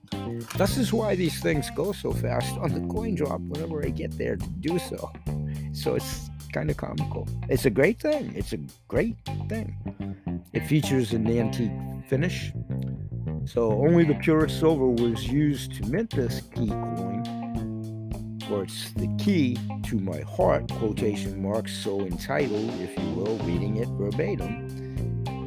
This 0.56 0.76
is 0.76 0.92
why 0.92 1.14
these 1.14 1.40
things 1.40 1.70
go 1.70 1.92
so 1.92 2.12
fast 2.12 2.56
on 2.58 2.72
the 2.72 2.86
coin 2.92 3.14
drop 3.14 3.40
whenever 3.40 3.84
I 3.84 3.90
get 3.90 4.16
there 4.18 4.36
to 4.36 4.48
do 4.60 4.78
so. 4.78 5.10
So 5.72 5.94
it's 5.94 6.30
kind 6.52 6.70
of 6.70 6.76
comical. 6.76 7.26
It's 7.48 7.64
a 7.64 7.70
great 7.70 8.00
thing. 8.00 8.32
It's 8.36 8.52
a 8.52 8.58
great 8.88 9.16
thing. 9.48 9.74
It 10.52 10.66
features 10.66 11.12
an 11.12 11.26
antique 11.26 11.72
finish. 12.08 12.52
So 13.44 13.72
only 13.72 14.04
the 14.04 14.14
purest 14.14 14.60
silver 14.60 14.86
was 14.86 15.26
used 15.26 15.74
to 15.74 15.86
mint 15.88 16.10
this 16.10 16.42
key 16.54 16.68
coin 16.68 17.41
it's 18.60 18.92
the 18.92 19.08
key 19.18 19.56
to 19.84 19.98
my 19.98 20.20
heart, 20.20 20.70
quotation 20.72 21.42
marks, 21.42 21.76
so 21.76 22.00
entitled, 22.00 22.70
if 22.80 22.96
you 22.98 23.10
will, 23.10 23.38
reading 23.38 23.76
it 23.76 23.88
verbatim. 23.88 24.68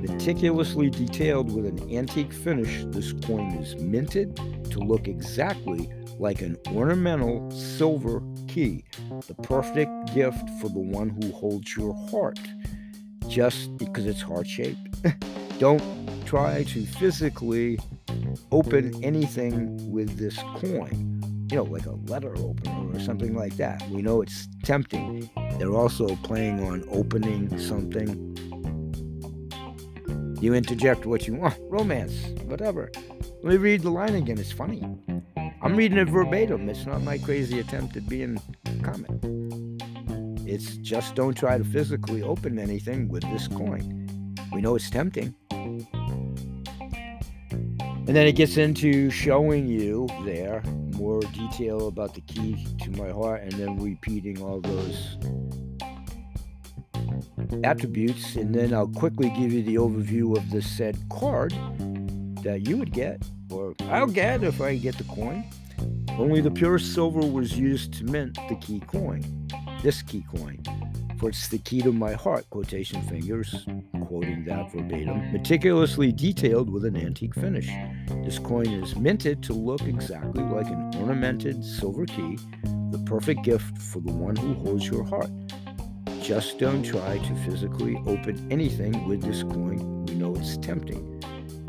Meticulously 0.01 0.89
detailed 0.89 1.53
with 1.53 1.65
an 1.65 1.95
antique 1.95 2.33
finish, 2.33 2.83
this 2.87 3.13
coin 3.25 3.51
is 3.53 3.75
minted 3.77 4.35
to 4.71 4.79
look 4.79 5.07
exactly 5.07 5.89
like 6.19 6.41
an 6.41 6.57
ornamental 6.73 7.49
silver 7.51 8.21
key, 8.47 8.83
the 9.27 9.35
perfect 9.35 10.13
gift 10.13 10.49
for 10.59 10.69
the 10.69 10.79
one 10.79 11.09
who 11.09 11.31
holds 11.31 11.75
your 11.75 11.93
heart, 12.09 12.39
just 13.27 13.75
because 13.77 14.05
it's 14.05 14.21
heart 14.21 14.47
shaped. 14.47 14.79
Don't 15.59 15.83
try 16.25 16.63
to 16.63 16.85
physically 16.85 17.79
open 18.51 19.03
anything 19.03 19.91
with 19.91 20.17
this 20.17 20.37
coin. 20.55 21.14
You 21.51 21.57
know, 21.57 21.63
like 21.63 21.85
a 21.85 21.91
letter 21.91 22.35
opener 22.37 22.95
or 22.95 22.99
something 22.99 23.35
like 23.35 23.55
that. 23.57 23.87
We 23.89 24.01
know 24.01 24.21
it's 24.21 24.47
tempting. 24.63 25.29
They're 25.59 25.75
also 25.75 26.15
playing 26.17 26.59
on 26.65 26.83
opening 26.89 27.57
something. 27.59 28.31
You 30.41 30.53
interject 30.53 31.05
what 31.05 31.27
you 31.27 31.35
want, 31.35 31.55
romance, 31.61 32.13
whatever. 32.45 32.91
Let 33.43 33.43
me 33.43 33.57
read 33.57 33.83
the 33.83 33.91
line 33.91 34.15
again. 34.15 34.39
It's 34.39 34.51
funny. 34.51 34.83
I'm 35.61 35.75
reading 35.75 35.97
it 35.97 36.09
verbatim. 36.09 36.67
It's 36.67 36.85
not 36.85 37.01
my 37.03 37.17
crazy 37.17 37.59
attempt 37.59 37.95
at 37.95 38.07
being 38.09 38.39
comic. 38.83 39.11
It's 40.47 40.77
just 40.77 41.15
don't 41.15 41.35
try 41.35 41.57
to 41.57 41.63
physically 41.63 42.21
open 42.21 42.59
anything 42.59 43.07
with 43.07 43.23
this 43.31 43.47
coin. 43.47 44.35
We 44.51 44.61
know 44.61 44.75
it's 44.75 44.89
tempting. 44.89 45.33
And 48.07 48.15
then 48.15 48.27
it 48.27 48.33
gets 48.33 48.57
into 48.57 49.09
showing 49.09 49.67
you 49.67 50.07
there 50.23 50.61
more 50.95 51.19
detail 51.21 51.87
about 51.87 52.13
the 52.13 52.21
key 52.21 52.67
to 52.81 52.91
my 52.91 53.09
heart 53.11 53.41
and 53.43 53.51
then 53.53 53.77
repeating 53.79 54.41
all 54.41 54.61
those 54.61 55.17
attributes. 57.63 58.35
And 58.35 58.53
then 58.53 58.73
I'll 58.73 58.87
quickly 58.87 59.29
give 59.29 59.51
you 59.51 59.63
the 59.63 59.75
overview 59.75 60.37
of 60.37 60.49
the 60.51 60.61
said 60.61 60.97
card 61.09 61.51
that 62.43 62.67
you 62.67 62.77
would 62.77 62.91
get, 62.91 63.21
or 63.49 63.75
I'll 63.89 64.07
get 64.07 64.43
if 64.43 64.61
I 64.61 64.75
get 64.75 64.97
the 64.97 65.03
coin. 65.05 65.45
Only 66.17 66.41
the 66.41 66.51
pure 66.51 66.79
silver 66.79 67.19
was 67.19 67.57
used 67.57 67.93
to 67.95 68.05
mint 68.05 68.37
the 68.47 68.55
key 68.55 68.79
coin, 68.81 69.47
this 69.83 70.01
key 70.01 70.23
coin. 70.35 70.61
For 71.17 71.29
it's 71.29 71.47
the 71.47 71.57
key 71.59 71.81
to 71.81 71.91
my 71.91 72.13
heart, 72.13 72.49
quotation 72.49 73.01
fingers, 73.03 73.65
quoting 74.05 74.43
that 74.45 74.71
verbatim, 74.71 75.31
meticulously 75.31 76.11
detailed 76.11 76.69
with 76.69 76.85
an 76.85 76.95
antique 76.95 77.35
finish. 77.35 77.69
This 78.23 78.39
coin 78.39 78.67
is 78.67 78.95
minted 78.95 79.43
to 79.43 79.53
look 79.53 79.81
exactly 79.81 80.43
like 80.43 80.67
an 80.67 80.95
ornamented 80.95 81.63
silver 81.63 82.05
key, 82.05 82.37
the 82.91 83.03
perfect 83.05 83.43
gift 83.43 83.77
for 83.77 83.99
the 83.99 84.11
one 84.11 84.35
who 84.35 84.53
holds 84.55 84.87
your 84.87 85.03
heart. 85.03 85.29
Just 86.21 86.57
don't 86.57 86.83
try 86.83 87.17
to 87.17 87.35
physically 87.45 87.95
open 88.07 88.47
anything 88.51 89.07
with 89.07 89.21
this 89.21 89.43
coin. 89.43 90.05
We 90.05 90.15
know 90.15 90.35
it's 90.35 90.57
tempting. 90.57 91.21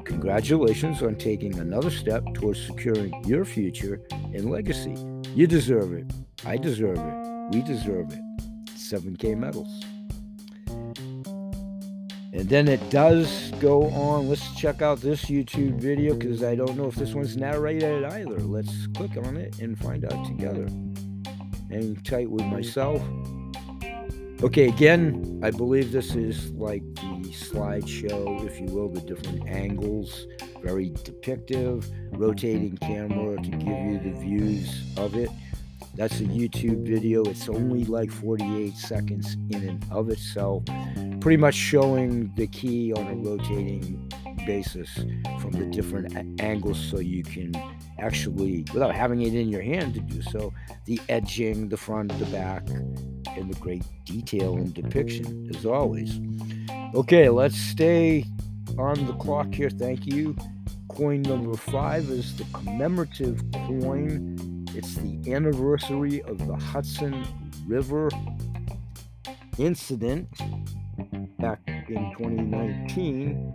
Congratulations 0.05 1.03
on 1.03 1.17
taking 1.17 1.59
another 1.59 1.91
step 1.91 2.23
towards 2.33 2.65
securing 2.65 3.13
your 3.25 3.45
future 3.45 4.01
and 4.13 4.51
legacy. 4.51 4.95
You 5.35 5.47
deserve 5.47 5.93
it. 5.93 6.11
I 6.45 6.57
deserve 6.57 6.99
it. 6.99 7.55
We 7.55 7.63
deserve 7.63 8.13
it. 8.13 8.21
7K 8.77 9.37
Metals. 9.37 9.85
And 12.37 12.47
then 12.51 12.69
it 12.69 12.91
does 12.91 13.51
go 13.61 13.85
on. 13.85 14.29
Let's 14.29 14.55
check 14.55 14.83
out 14.83 15.01
this 15.01 15.25
YouTube 15.25 15.81
video 15.81 16.15
because 16.15 16.45
I 16.45 16.55
don't 16.55 16.77
know 16.77 16.87
if 16.87 16.95
this 16.95 17.15
one's 17.15 17.35
narrated 17.35 18.05
either. 18.05 18.39
Let's 18.41 18.89
click 18.89 19.13
on 19.17 19.39
it 19.39 19.59
and 19.61 19.79
find 19.79 20.05
out 20.05 20.27
together. 20.27 20.69
Hang 21.71 21.97
tight 22.05 22.31
with 22.31 22.45
myself. 22.45 23.03
Okay, 24.43 24.69
again, 24.69 25.41
I 25.43 25.51
believe 25.51 25.93
this 25.93 26.15
is 26.15 26.51
like 26.53 26.83
the 26.97 27.33
slideshow, 27.33 28.47
if 28.47 28.61
you 28.61 28.67
will, 28.67 28.91
the 28.91 29.01
different 29.01 29.49
angles, 29.49 30.27
very 30.63 30.91
depictive, 30.91 31.91
rotating 32.13 32.77
camera 32.77 33.43
to 33.43 33.49
give 33.49 33.67
you 33.67 33.99
the 33.99 34.13
views 34.21 34.83
of 34.99 35.17
it. 35.17 35.31
That's 35.97 36.21
a 36.21 36.25
YouTube 36.25 36.87
video. 36.87 37.23
It's 37.25 37.49
only 37.49 37.85
like 37.85 38.11
48 38.11 38.77
seconds 38.77 39.35
in 39.49 39.67
and 39.67 39.87
of 39.91 40.11
itself, 40.11 40.65
pretty 41.21 41.39
much 41.39 41.55
showing 41.55 42.33
the 42.37 42.47
key 42.49 42.93
on 42.93 43.07
a 43.07 43.15
rotating 43.15 44.13
basis 44.47 44.95
from 45.41 45.53
the 45.53 45.65
different 45.67 46.41
angles 46.41 46.79
so 46.79 46.99
you 46.99 47.23
can 47.23 47.53
actually, 47.99 48.65
without 48.75 48.95
having 48.95 49.23
it 49.23 49.35
in 49.35 49.49
your 49.49 49.63
hand 49.63 49.95
to 49.95 50.01
do 50.01 50.21
so, 50.21 50.53
the 50.85 51.01
edging, 51.09 51.71
the 51.71 51.79
front, 51.79 52.17
the 52.19 52.27
back, 52.27 52.69
and 52.69 53.53
the 53.53 53.59
great 53.59 53.83
detail 54.05 54.55
and 54.57 54.75
depiction, 54.75 55.51
as 55.55 55.65
always. 55.65 56.21
Okay, 56.95 57.31
let's 57.31 57.57
stay 57.57 58.25
on 58.79 59.07
the 59.07 59.15
clock 59.15 59.53
here. 59.55 59.71
Thank 59.71 60.07
you. 60.07 60.37
Coin 60.89 61.23
number 61.23 61.57
five 61.57 62.09
is 62.11 62.37
the 62.37 62.45
commemorative 62.53 63.43
coin 63.53 64.56
it's 64.77 64.95
the 64.97 65.33
anniversary 65.33 66.23
of 66.23 66.47
the 66.47 66.55
Hudson 66.55 67.27
River 67.67 68.11
incident 69.59 70.29
back 71.39 71.61
in 71.67 72.13
2019. 72.19 73.53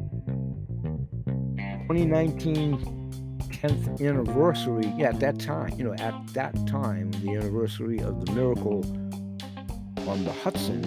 2019 1.87 3.37
10th 3.39 4.01
anniversary. 4.01 4.91
Yeah, 4.97 5.09
at 5.09 5.19
that 5.19 5.39
time, 5.39 5.73
you 5.77 5.83
know, 5.83 5.93
at 5.93 6.15
that 6.33 6.55
time, 6.65 7.11
the 7.11 7.35
anniversary 7.35 7.99
of 7.99 8.25
the 8.25 8.31
miracle 8.31 8.83
on 10.07 10.23
the 10.23 10.33
Hudson, 10.43 10.83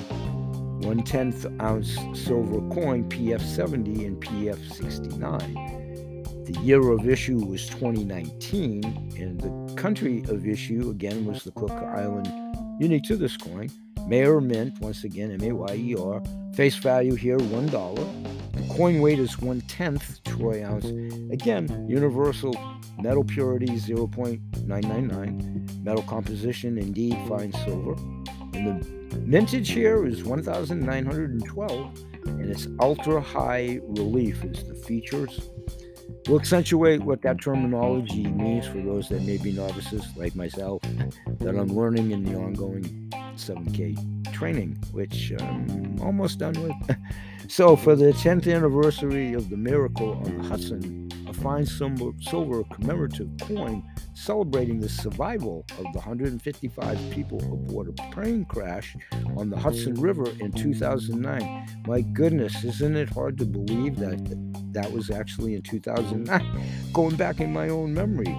one 0.80 1.04
tenth 1.04 1.46
ounce 1.60 1.94
silver 2.12 2.60
coin 2.74 3.08
PF70 3.08 4.04
and 4.04 4.20
PF69 4.20 5.83
the 6.46 6.58
year 6.60 6.90
of 6.90 7.08
issue 7.08 7.38
was 7.38 7.66
2019, 7.68 8.84
and 9.18 9.40
the 9.40 9.74
country 9.74 10.22
of 10.28 10.46
issue, 10.46 10.90
again, 10.90 11.24
was 11.24 11.42
the 11.42 11.52
Cook 11.52 11.70
Island, 11.70 12.30
unique 12.78 13.04
to 13.04 13.16
this 13.16 13.36
coin. 13.36 13.70
Mayer 14.06 14.40
Mint, 14.40 14.78
once 14.80 15.04
again, 15.04 15.32
M 15.32 15.42
A 15.42 15.52
Y 15.52 15.74
E 15.74 15.96
R. 15.96 16.22
Face 16.54 16.76
value 16.76 17.14
here, 17.14 17.38
$1. 17.38 18.52
The 18.52 18.74
coin 18.74 19.00
weight 19.00 19.18
is 19.18 19.38
one 19.38 19.60
tenth 19.62 20.22
troy 20.24 20.64
ounce. 20.64 20.84
Again, 21.32 21.86
universal 21.88 22.54
metal 23.00 23.24
purity 23.24 23.68
0.999. 23.68 25.82
Metal 25.82 26.02
composition, 26.02 26.78
indeed, 26.78 27.16
fine 27.28 27.52
silver. 27.64 27.94
And 28.54 28.82
the 29.10 29.18
mintage 29.20 29.70
here 29.70 30.06
is 30.06 30.24
1912, 30.24 32.04
and 32.26 32.50
it's 32.50 32.68
ultra 32.80 33.20
high 33.20 33.80
relief 33.82 34.44
is 34.44 34.64
the 34.64 34.74
features. 34.74 35.50
We'll 36.26 36.40
accentuate 36.40 37.02
what 37.02 37.20
that 37.22 37.40
terminology 37.40 38.26
means 38.26 38.66
for 38.66 38.78
those 38.78 39.10
that 39.10 39.22
may 39.22 39.36
be 39.36 39.52
novices 39.52 40.06
like 40.16 40.34
myself 40.34 40.80
that 41.26 41.54
I'm 41.54 41.68
learning 41.68 42.12
in 42.12 42.24
the 42.24 42.34
ongoing 42.34 43.10
7K 43.36 44.32
training, 44.32 44.78
which 44.92 45.32
I'm 45.38 46.00
almost 46.00 46.38
done 46.38 46.54
with. 46.62 46.96
so, 47.48 47.76
for 47.76 47.94
the 47.94 48.12
10th 48.12 48.52
anniversary 48.52 49.34
of 49.34 49.50
the 49.50 49.58
miracle 49.58 50.12
on 50.12 50.38
the 50.38 50.44
Hudson, 50.44 51.10
a 51.28 51.34
fine 51.34 51.66
silver, 51.66 52.64
commemorative 52.72 53.30
coin 53.42 53.82
celebrating 54.14 54.80
the 54.80 54.88
survival 54.88 55.64
of 55.78 55.84
the 55.92 55.98
155 55.98 57.10
people 57.10 57.38
aboard 57.52 57.88
a 57.88 57.92
plane 58.12 58.44
crash 58.44 58.96
on 59.36 59.50
the 59.50 59.56
Hudson 59.56 59.94
River 59.94 60.26
in 60.40 60.52
2009. 60.52 61.82
My 61.86 62.00
goodness, 62.00 62.64
isn't 62.64 62.96
it 62.96 63.08
hard 63.10 63.38
to 63.38 63.44
believe 63.44 63.96
that 63.96 64.18
that 64.72 64.90
was 64.90 65.10
actually 65.10 65.54
in 65.54 65.62
2009? 65.62 66.92
Going 66.92 67.16
back 67.16 67.40
in 67.40 67.52
my 67.52 67.68
own 67.68 67.92
memory. 67.94 68.34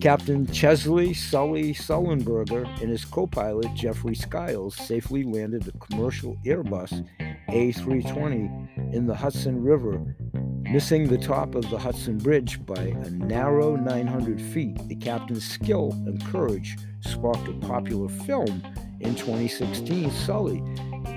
Captain 0.00 0.46
Chesley 0.46 1.14
Sully 1.14 1.72
Sullenberger 1.72 2.64
and 2.80 2.90
his 2.90 3.04
co 3.04 3.26
pilot 3.26 3.72
Jeffrey 3.74 4.14
Skiles 4.14 4.76
safely 4.76 5.24
landed 5.24 5.66
a 5.68 5.72
commercial 5.78 6.36
Airbus 6.44 7.06
A320 7.48 8.94
in 8.94 9.06
the 9.06 9.14
Hudson 9.14 9.62
River 9.62 10.16
missing 10.70 11.06
the 11.06 11.18
top 11.18 11.54
of 11.54 11.68
the 11.70 11.78
Hudson 11.78 12.18
Bridge 12.18 12.64
by 12.66 12.74
a 12.74 13.10
narrow 13.10 13.76
900 13.76 14.40
feet. 14.40 14.76
The 14.88 14.96
captain's 14.96 15.46
skill 15.46 15.92
and 16.06 16.24
courage 16.26 16.76
sparked 17.00 17.48
a 17.48 17.52
popular 17.66 18.08
film 18.08 18.62
in 19.00 19.14
2016, 19.14 20.10
Sully. 20.10 20.58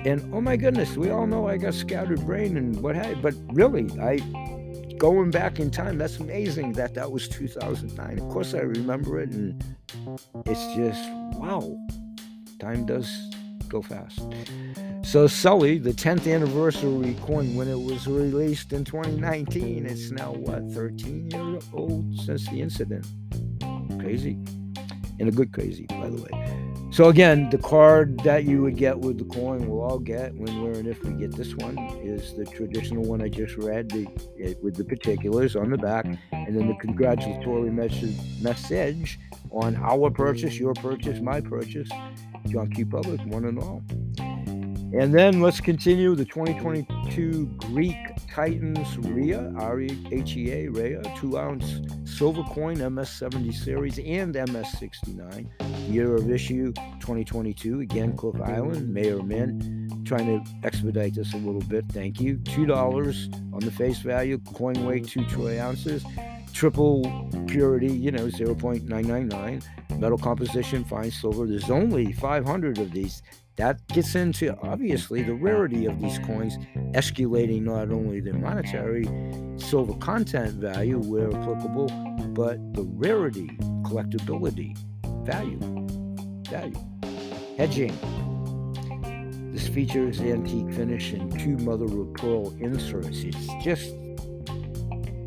And 0.04 0.32
oh 0.34 0.40
my 0.40 0.56
goodness, 0.56 0.96
we 0.96 1.10
all 1.10 1.26
know 1.26 1.48
I 1.48 1.56
got 1.56 1.74
scattered 1.74 2.24
brain 2.24 2.56
and 2.56 2.80
what 2.80 2.94
have 2.94 3.20
but 3.20 3.34
really, 3.52 3.90
I 4.00 4.18
going 4.98 5.30
back 5.30 5.60
in 5.60 5.70
time, 5.70 5.98
that's 5.98 6.18
amazing 6.18 6.72
that 6.72 6.94
that 6.94 7.10
was 7.10 7.28
2009. 7.28 8.18
Of 8.18 8.28
course, 8.28 8.54
I 8.54 8.58
remember 8.58 9.20
it, 9.20 9.30
and 9.30 9.62
it's 10.46 10.74
just 10.74 11.00
wow, 11.38 11.76
time 12.58 12.86
does 12.86 13.08
go 13.68 13.82
fast. 13.82 14.20
So 15.02 15.26
Sully, 15.26 15.78
the 15.78 15.92
10th 15.92 16.32
anniversary 16.32 17.16
coin, 17.22 17.54
when 17.54 17.68
it 17.68 17.80
was 17.80 18.06
released 18.06 18.72
in 18.72 18.84
2019, 18.84 19.86
it's 19.86 20.10
now 20.10 20.32
what 20.32 20.62
13 20.72 21.30
years 21.30 21.64
old 21.72 22.14
since 22.20 22.48
the 22.48 22.60
incident. 22.60 23.06
Crazy, 24.00 24.38
and 25.18 25.28
a 25.28 25.32
good 25.32 25.52
crazy, 25.52 25.86
by 25.88 26.08
the 26.08 26.22
way. 26.22 26.67
So 26.90 27.10
again, 27.10 27.50
the 27.50 27.58
card 27.58 28.18
that 28.20 28.44
you 28.44 28.62
would 28.62 28.76
get 28.76 28.98
with 28.98 29.18
the 29.18 29.24
coin, 29.24 29.68
we'll 29.68 29.82
all 29.82 29.98
get 29.98 30.34
when 30.34 30.62
we're 30.62 30.72
and 30.72 30.88
if 30.88 31.04
we 31.04 31.12
get 31.12 31.32
this 31.32 31.54
one, 31.54 31.78
is 32.02 32.34
the 32.34 32.46
traditional 32.46 33.04
one 33.04 33.20
I 33.20 33.28
just 33.28 33.56
read, 33.56 33.90
the, 33.90 34.08
it, 34.36 34.62
with 34.62 34.74
the 34.74 34.84
particulars 34.84 35.54
on 35.54 35.70
the 35.70 35.76
back, 35.76 36.06
mm-hmm. 36.06 36.34
and 36.34 36.56
then 36.58 36.66
the 36.66 36.74
congratulatory 36.74 37.70
message 37.70 38.16
message 38.40 39.20
on 39.50 39.76
our 39.76 40.10
purchase, 40.10 40.58
your 40.58 40.74
purchase, 40.74 41.20
my 41.20 41.40
purchase, 41.40 41.88
John 42.46 42.70
Q. 42.70 42.86
Public, 42.86 43.20
one 43.26 43.44
and 43.44 43.58
all. 43.58 43.82
And 44.94 45.14
then 45.14 45.42
let's 45.42 45.60
continue 45.60 46.14
the 46.14 46.24
2022 46.24 47.46
Greek 47.58 47.96
Titans 48.32 48.96
Rhea, 48.98 49.52
R 49.58 49.80
E 49.80 50.06
H 50.10 50.34
E 50.36 50.50
A, 50.50 50.68
Rhea, 50.68 51.02
two 51.16 51.38
ounce 51.38 51.80
silver 52.04 52.42
coin, 52.44 52.78
MS 52.94 53.10
70 53.10 53.52
series, 53.52 53.98
and 53.98 54.34
MS 54.34 54.72
69. 54.78 55.50
Year 55.88 56.14
of 56.14 56.30
issue 56.30 56.72
2022. 57.00 57.80
Again, 57.80 58.16
Cook 58.16 58.40
Island, 58.40 58.88
Mayer 58.88 59.22
Min. 59.22 60.04
Trying 60.06 60.42
to 60.42 60.66
expedite 60.66 61.14
this 61.14 61.34
a 61.34 61.36
little 61.36 61.60
bit. 61.60 61.84
Thank 61.92 62.18
you. 62.18 62.38
$2 62.38 63.52
on 63.52 63.60
the 63.60 63.70
face 63.70 63.98
value, 63.98 64.38
coin 64.54 64.86
weight, 64.86 65.06
two 65.06 65.24
troy 65.26 65.60
ounces 65.60 66.02
triple 66.52 67.04
purity, 67.46 67.92
you 67.92 68.10
know, 68.10 68.26
0.999, 68.26 69.62
metal 70.00 70.18
composition, 70.18 70.84
fine 70.84 71.10
silver. 71.10 71.46
There's 71.46 71.70
only 71.70 72.12
500 72.12 72.78
of 72.78 72.90
these. 72.90 73.22
That 73.58 73.84
gets 73.88 74.14
into 74.14 74.56
obviously 74.62 75.22
the 75.22 75.34
rarity 75.34 75.86
of 75.86 76.00
these 76.00 76.16
coins, 76.20 76.56
escalating 76.94 77.62
not 77.62 77.90
only 77.90 78.20
the 78.20 78.32
monetary 78.32 79.04
silver 79.56 79.94
content 79.94 80.54
value 80.54 81.00
where 81.00 81.26
applicable, 81.26 81.88
but 82.34 82.56
the 82.74 82.84
rarity, 82.84 83.48
collectability, 83.82 84.78
value, 85.26 85.58
value. 86.48 86.78
Hedging. 87.56 87.98
This 89.52 89.66
features 89.66 90.20
antique 90.20 90.72
finish 90.72 91.10
and 91.10 91.36
two 91.40 91.56
mother 91.56 91.86
of 91.86 92.14
pearl 92.14 92.54
inserts. 92.60 93.24
It's 93.24 93.48
just 93.64 93.92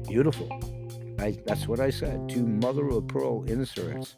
beautiful. 0.08 0.50
I, 1.20 1.38
that's 1.46 1.68
what 1.68 1.82
I 1.82 1.90
said. 1.90 2.30
Two 2.30 2.48
mother 2.48 2.88
of 2.88 3.10
pearl 3.10 3.44
inserts. 3.44 4.16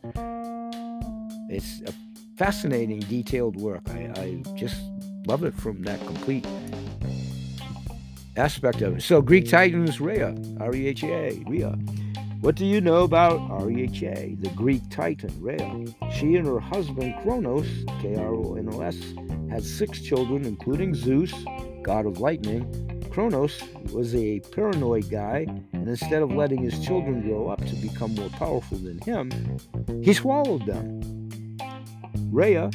It's 1.50 1.82
a 1.82 1.94
fascinating, 2.36 3.00
detailed 3.02 3.56
work. 3.56 3.82
I, 3.90 4.12
I 4.16 4.44
just 4.56 4.82
love 5.26 5.44
it 5.44 5.54
from 5.54 5.84
that 5.84 6.00
complete 6.06 6.46
aspect 8.36 8.82
of 8.82 8.98
it. 8.98 9.02
So, 9.02 9.22
Greek 9.22 9.48
Titans, 9.48 10.02
Rhea, 10.02 10.36
R 10.60 10.74
E 10.74 10.88
H 10.88 11.04
A, 11.04 11.44
Rhea. 11.48 11.78
What 12.42 12.56
do 12.56 12.66
you 12.66 12.82
know 12.82 13.04
about 13.04 13.40
R 13.50 13.72
E 13.72 13.84
H 13.84 14.04
A, 14.04 14.36
the 14.40 14.50
Greek 14.50 14.82
Titan, 14.90 15.34
Rhea? 15.40 15.86
She 16.12 16.36
and 16.36 16.46
her 16.46 16.60
husband, 16.60 17.16
Kronos, 17.22 17.68
K 18.02 18.16
R 18.16 18.36
O 18.36 18.56
N 18.56 18.70
O 18.72 18.82
S, 18.82 18.98
had 19.50 19.64
six 19.64 20.02
children, 20.02 20.46
including 20.46 20.94
Zeus, 20.94 21.34
god 21.84 22.06
of 22.06 22.20
lightning. 22.20 22.90
Kronos 23.12 23.62
was 23.94 24.16
a 24.16 24.40
paranoid 24.40 25.10
guy, 25.10 25.46
and 25.72 25.88
instead 25.88 26.24
of 26.24 26.32
letting 26.32 26.64
his 26.64 26.84
children 26.84 27.22
grow 27.22 27.48
up 27.48 27.64
to 27.64 27.76
become 27.76 28.16
more 28.16 28.30
powerful 28.30 28.78
than 28.80 29.00
him, 29.02 29.32
he 30.04 30.14
swallowed 30.14 30.66
them. 30.66 31.23
Rhea 32.32 32.70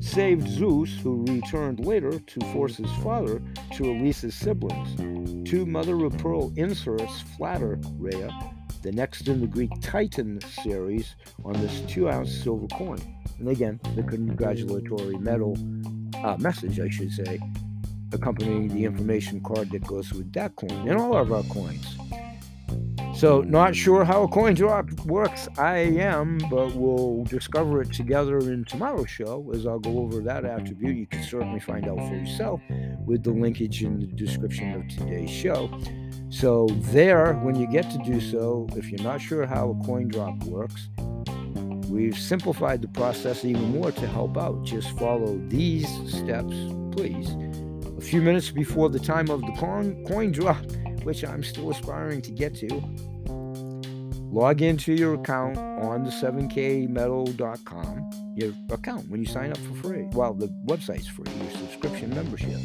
saved 0.00 0.48
Zeus, 0.48 0.96
who 0.98 1.24
returned 1.24 1.84
later 1.84 2.18
to 2.18 2.40
force 2.52 2.76
his 2.76 2.90
father 3.02 3.42
to 3.74 3.82
release 3.82 4.20
his 4.20 4.34
siblings. 4.34 5.48
Two 5.48 5.66
mother 5.66 6.04
of 6.04 6.16
pearl 6.18 6.52
inserts 6.56 7.22
flatter 7.36 7.78
Rhea, 7.98 8.30
the 8.82 8.92
next 8.92 9.28
in 9.28 9.40
the 9.40 9.46
Greek 9.46 9.70
Titan 9.80 10.40
series, 10.62 11.14
on 11.44 11.54
this 11.54 11.80
two 11.82 12.08
ounce 12.08 12.32
silver 12.32 12.68
coin. 12.68 13.00
And 13.38 13.48
again, 13.48 13.80
the 13.94 14.02
congratulatory 14.02 15.18
medal 15.18 15.56
uh, 16.24 16.36
message, 16.38 16.80
I 16.80 16.88
should 16.88 17.12
say, 17.12 17.40
accompanying 18.12 18.68
the 18.68 18.84
information 18.84 19.40
card 19.40 19.70
that 19.70 19.86
goes 19.86 20.12
with 20.12 20.32
that 20.32 20.56
coin 20.56 20.88
and 20.88 20.98
all 20.98 21.16
of 21.16 21.32
our 21.32 21.42
coins. 21.44 21.98
So, 23.18 23.40
not 23.40 23.74
sure 23.74 24.04
how 24.04 24.22
a 24.22 24.28
coin 24.28 24.54
drop 24.54 24.88
works. 25.06 25.48
I 25.58 25.78
am, 25.78 26.38
but 26.48 26.76
we'll 26.76 27.24
discover 27.24 27.82
it 27.82 27.92
together 27.92 28.38
in 28.38 28.64
tomorrow's 28.64 29.10
show 29.10 29.50
as 29.52 29.66
I'll 29.66 29.80
go 29.80 29.98
over 29.98 30.20
that 30.20 30.44
attribute. 30.44 30.96
You 30.96 31.06
can 31.08 31.24
certainly 31.24 31.58
find 31.58 31.88
out 31.88 31.98
for 31.98 32.14
yourself 32.14 32.60
with 33.06 33.24
the 33.24 33.32
linkage 33.32 33.82
in 33.82 33.98
the 33.98 34.06
description 34.06 34.72
of 34.72 34.86
today's 34.86 35.30
show. 35.30 35.68
So, 36.28 36.68
there, 36.92 37.32
when 37.42 37.56
you 37.56 37.66
get 37.66 37.90
to 37.90 37.98
do 38.04 38.20
so, 38.20 38.68
if 38.76 38.88
you're 38.88 39.02
not 39.02 39.20
sure 39.20 39.46
how 39.46 39.70
a 39.70 39.84
coin 39.84 40.06
drop 40.06 40.44
works, 40.44 40.88
we've 41.88 42.16
simplified 42.16 42.82
the 42.82 42.88
process 42.88 43.44
even 43.44 43.72
more 43.72 43.90
to 43.90 44.06
help 44.06 44.38
out. 44.38 44.62
Just 44.62 44.96
follow 44.96 45.40
these 45.48 45.88
steps, 46.08 46.54
please. 46.92 47.34
A 47.98 48.00
few 48.00 48.22
minutes 48.22 48.52
before 48.52 48.90
the 48.90 49.00
time 49.00 49.28
of 49.28 49.40
the 49.40 49.52
coin, 49.58 50.04
coin 50.06 50.30
drop, 50.30 50.64
which 51.08 51.24
I'm 51.24 51.42
still 51.42 51.70
aspiring 51.70 52.20
to 52.20 52.30
get 52.30 52.54
to, 52.56 52.68
log 54.30 54.60
into 54.60 54.92
your 54.92 55.14
account 55.14 55.56
on 55.56 56.04
the 56.04 56.10
7kmetal.com, 56.10 58.10
your 58.36 58.52
account 58.70 59.08
when 59.08 59.20
you 59.20 59.26
sign 59.26 59.50
up 59.50 59.56
for 59.56 59.74
free. 59.76 60.06
Well, 60.12 60.34
the 60.34 60.48
website's 60.66 61.08
free, 61.08 61.24
your 61.40 61.50
subscription 61.52 62.10
membership, 62.10 62.60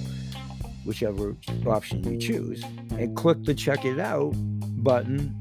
whichever 0.84 1.38
option 1.66 2.04
you 2.04 2.20
choose, 2.20 2.62
and 2.92 3.16
click 3.16 3.42
the 3.46 3.54
check 3.54 3.86
it 3.86 3.98
out 3.98 4.34
button 4.84 5.34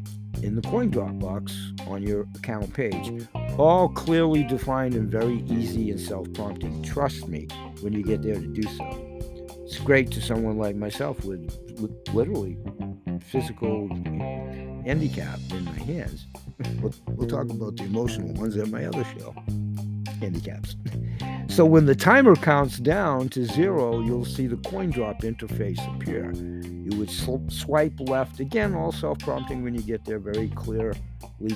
in 0.44 0.54
the 0.54 0.62
coin 0.62 0.88
drop 0.88 1.18
box 1.18 1.72
on 1.88 2.04
your 2.04 2.28
account 2.36 2.72
page. 2.72 3.26
All 3.58 3.88
clearly 3.88 4.44
defined 4.44 4.94
and 4.94 5.10
very 5.10 5.42
easy 5.50 5.90
and 5.90 6.00
self 6.00 6.32
prompting. 6.34 6.84
Trust 6.84 7.26
me 7.26 7.48
when 7.80 7.94
you 7.94 8.04
get 8.04 8.22
there 8.22 8.36
to 8.36 8.46
do 8.46 8.62
so. 8.62 9.11
It's 9.72 9.80
great 9.80 10.10
to 10.10 10.20
someone 10.20 10.58
like 10.58 10.76
myself 10.76 11.24
with, 11.24 11.58
with 11.80 11.92
literally 12.12 12.58
physical 13.22 13.88
handicap 14.84 15.38
in 15.50 15.64
my 15.64 15.78
hands. 15.78 16.26
We'll, 16.82 16.92
we'll 17.06 17.26
talk 17.26 17.48
about 17.48 17.78
the 17.78 17.84
emotional 17.84 18.34
ones 18.34 18.54
at 18.58 18.68
my 18.68 18.84
other 18.84 19.02
show 19.16 19.34
handicaps. 20.20 20.76
So 21.48 21.64
when 21.64 21.86
the 21.86 21.94
timer 21.94 22.36
counts 22.36 22.80
down 22.80 23.30
to 23.30 23.46
zero, 23.46 24.02
you'll 24.02 24.26
see 24.26 24.46
the 24.46 24.58
coin 24.58 24.90
drop 24.90 25.22
interface 25.22 25.80
appear. 25.96 26.32
You 26.92 26.98
would 26.98 27.10
sw- 27.10 27.48
swipe 27.48 27.98
left, 28.00 28.38
again, 28.38 28.74
all 28.74 28.92
self 28.92 29.18
prompting 29.20 29.62
when 29.62 29.74
you 29.74 29.80
get 29.80 30.04
there, 30.04 30.18
very 30.18 30.48
clearly 30.48 30.98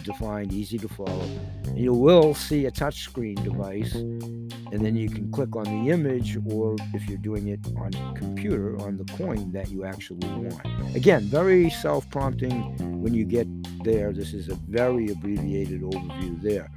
defined, 0.03 0.51
easy 0.51 0.79
to 0.79 0.89
follow. 0.89 1.29
And 1.67 1.79
you 1.79 1.93
will 1.93 2.35
see 2.35 2.65
a 2.65 2.71
touchscreen 2.71 3.45
device, 3.45 3.95
and 3.97 4.51
then 4.73 4.97
you 4.97 5.11
can 5.11 5.31
click 5.31 5.55
on 5.55 5.65
the 5.65 5.93
image, 5.93 6.39
or 6.51 6.75
if 6.95 7.07
you're 7.07 7.19
doing 7.19 7.49
it 7.49 7.61
on 7.77 7.91
computer, 8.15 8.81
on 8.81 8.97
the 8.97 9.05
coin 9.13 9.53
that 9.53 9.71
you 9.71 9.85
actually 9.85 10.27
want. 10.27 10.59
Again, 10.97 11.25
very 11.25 11.69
self 11.69 12.09
prompting 12.09 12.75
when 13.03 13.13
you 13.13 13.27
get 13.27 13.47
there. 13.85 14.15
This 14.15 14.33
is 14.33 14.49
a 14.49 14.55
very 14.69 15.11
abbreviated 15.11 15.83
overview 15.83 16.41
there. 16.41 16.71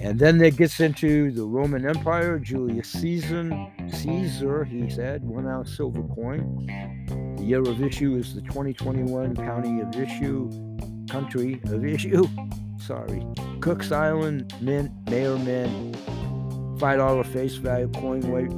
And 0.00 0.18
then 0.18 0.40
it 0.42 0.56
gets 0.56 0.80
into 0.80 1.30
the 1.30 1.44
Roman 1.44 1.86
Empire, 1.86 2.40
Julius 2.40 2.88
Caesar, 2.88 3.68
Caesar, 3.88 4.64
he 4.64 4.90
said, 4.90 5.22
one 5.22 5.46
ounce 5.46 5.76
silver 5.76 6.02
coin. 6.02 6.66
The 7.36 7.44
year 7.44 7.60
of 7.60 7.78
issue 7.84 8.16
is 8.16 8.34
the 8.34 8.40
2021 8.42 9.36
county 9.36 9.80
of 9.80 9.94
issue, 9.94 10.50
country 11.10 11.60
of 11.66 11.84
issue. 11.84 12.26
Sorry. 12.78 13.24
Cook's 13.60 13.92
Island, 13.92 14.52
Mint, 14.60 14.90
Mayer 15.08 15.38
Mint, 15.38 15.96
$5 16.78 17.26
face 17.26 17.54
value 17.56 17.90
coin 17.92 18.20
weight, 18.30 18.52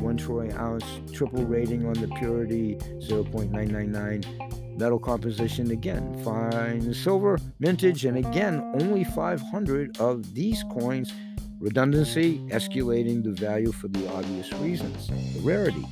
one 0.00 0.16
troy 0.16 0.50
ounce, 0.56 0.84
triple 1.12 1.44
rating 1.44 1.86
on 1.86 1.94
the 1.94 2.08
purity, 2.18 2.76
0.999 2.98 4.78
metal 4.78 4.98
composition 4.98 5.70
again 5.70 6.18
fine 6.24 6.94
silver 6.94 7.38
mintage 7.60 8.06
and 8.06 8.16
again 8.16 8.58
only 8.80 9.04
500 9.04 10.00
of 10.00 10.34
these 10.34 10.64
coins 10.72 11.12
redundancy 11.60 12.38
escalating 12.48 13.22
the 13.22 13.32
value 13.32 13.70
for 13.70 13.88
the 13.88 14.10
obvious 14.14 14.50
reasons 14.54 15.08
the 15.08 15.40
rarity 15.40 15.84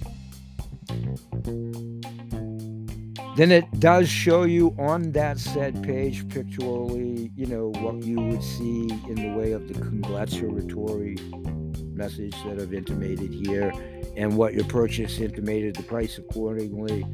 then 3.40 3.50
it 3.50 3.80
does 3.80 4.06
show 4.06 4.42
you 4.42 4.76
on 4.78 5.12
that 5.12 5.38
said 5.38 5.82
page 5.82 6.28
pictorially 6.28 7.30
you 7.34 7.46
know 7.46 7.68
what 7.80 8.02
you 8.04 8.20
would 8.20 8.42
see 8.42 8.82
in 9.08 9.14
the 9.14 9.32
way 9.34 9.52
of 9.52 9.66
the 9.66 9.72
congratulatory 9.72 11.16
message 11.94 12.34
that 12.44 12.60
i've 12.60 12.74
intimated 12.74 13.32
here 13.32 13.72
and 14.18 14.36
what 14.36 14.52
your 14.52 14.64
purchase 14.64 15.18
intimated 15.20 15.74
the 15.74 15.82
price 15.84 16.18
accordingly 16.18 17.06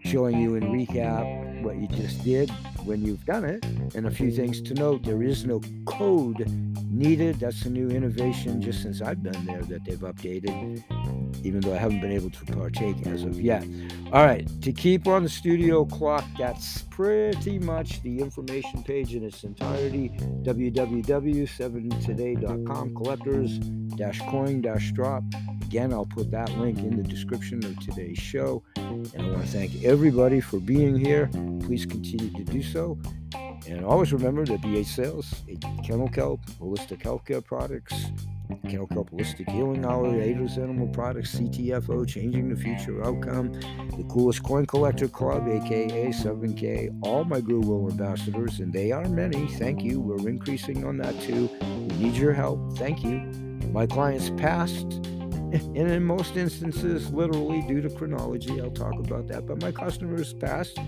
showing 0.00 0.38
you 0.38 0.56
in 0.56 0.64
recap 0.64 1.62
what 1.62 1.76
you 1.76 1.88
just 1.88 2.22
did 2.22 2.50
when 2.86 3.04
you've 3.04 3.24
done 3.24 3.44
it. 3.44 3.64
And 3.94 4.06
a 4.06 4.10
few 4.10 4.30
things 4.30 4.60
to 4.62 4.74
note 4.74 5.02
there 5.02 5.22
is 5.22 5.44
no 5.44 5.60
code 5.84 6.46
needed. 6.90 7.40
That's 7.40 7.66
a 7.66 7.70
new 7.70 7.88
innovation 7.88 8.62
just 8.62 8.82
since 8.82 9.02
I've 9.02 9.22
been 9.22 9.44
there 9.44 9.62
that 9.62 9.84
they've 9.84 9.98
updated, 9.98 10.82
even 11.44 11.60
though 11.60 11.74
I 11.74 11.78
haven't 11.78 12.00
been 12.00 12.12
able 12.12 12.30
to 12.30 12.44
partake 12.46 13.06
as 13.06 13.24
of 13.24 13.38
yet. 13.40 13.66
All 14.12 14.24
right, 14.24 14.48
to 14.62 14.72
keep 14.72 15.06
on 15.06 15.24
the 15.24 15.28
studio 15.28 15.84
clock, 15.84 16.24
that's 16.38 16.82
pretty 16.82 17.58
much 17.58 18.00
the 18.02 18.20
information 18.20 18.82
page 18.82 19.14
in 19.14 19.22
its 19.24 19.44
entirety 19.44 20.10
www.7today.com 20.42 22.94
collectors 22.94 23.60
coin 24.30 24.60
dash 24.60 24.92
drop 24.92 25.24
Again, 25.66 25.92
I'll 25.92 26.06
put 26.06 26.30
that 26.30 26.48
link 26.58 26.78
in 26.78 26.96
the 26.96 27.02
description 27.02 27.64
of 27.64 27.76
today's 27.80 28.18
show. 28.18 28.62
And 28.76 29.10
I 29.18 29.30
want 29.30 29.42
to 29.42 29.48
thank 29.48 29.82
everybody 29.82 30.40
for 30.40 30.60
being 30.60 30.96
here. 30.96 31.28
Please 31.66 31.84
continue 31.84 32.30
to 32.30 32.44
do 32.44 32.62
so. 32.62 32.96
And 33.66 33.84
always 33.84 34.12
remember 34.12 34.44
that 34.44 34.60
BH 34.60 34.86
Sales, 34.86 35.34
Kennel 35.84 36.08
Kelp, 36.08 36.46
Holistic 36.60 37.02
Healthcare 37.02 37.44
Products, 37.44 37.92
Kennel 38.68 38.86
Kelp 38.86 39.10
Holistic 39.10 39.50
Healing 39.50 39.84
Hour, 39.84 40.14
Aiders 40.20 40.58
Animal 40.58 40.86
Products, 40.86 41.34
CTFO, 41.34 42.06
Changing 42.06 42.48
the 42.48 42.54
Future 42.54 43.04
Outcome, 43.04 43.52
the 43.96 44.06
Coolest 44.08 44.44
Coin 44.44 44.64
Collector 44.64 45.08
Club, 45.08 45.48
aka 45.48 46.06
7K, 46.10 46.96
all 47.02 47.24
my 47.24 47.40
Goodwill 47.40 47.90
ambassadors, 47.90 48.60
and 48.60 48.72
they 48.72 48.92
are 48.92 49.08
many. 49.08 49.48
Thank 49.48 49.82
you. 49.82 50.00
We're 50.00 50.28
increasing 50.28 50.84
on 50.84 50.98
that 50.98 51.20
too. 51.20 51.50
We 51.60 51.96
need 51.96 52.14
your 52.14 52.32
help. 52.32 52.78
Thank 52.78 53.02
you. 53.02 53.18
My 53.72 53.86
clients 53.86 54.30
passed 54.36 55.00
and 55.52 55.76
in 55.76 56.04
most 56.04 56.36
instances, 56.36 57.10
literally 57.12 57.62
due 57.62 57.80
to 57.80 57.88
chronology, 57.88 58.60
I'll 58.60 58.70
talk 58.70 58.94
about 58.94 59.28
that. 59.28 59.46
But 59.46 59.62
my 59.62 59.70
customers, 59.70 60.34
past, 60.34 60.78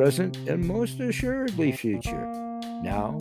present, 0.00 0.34
and 0.48 0.66
most 0.66 0.98
assuredly 0.98 1.70
future, 1.70 2.26
now 2.82 3.18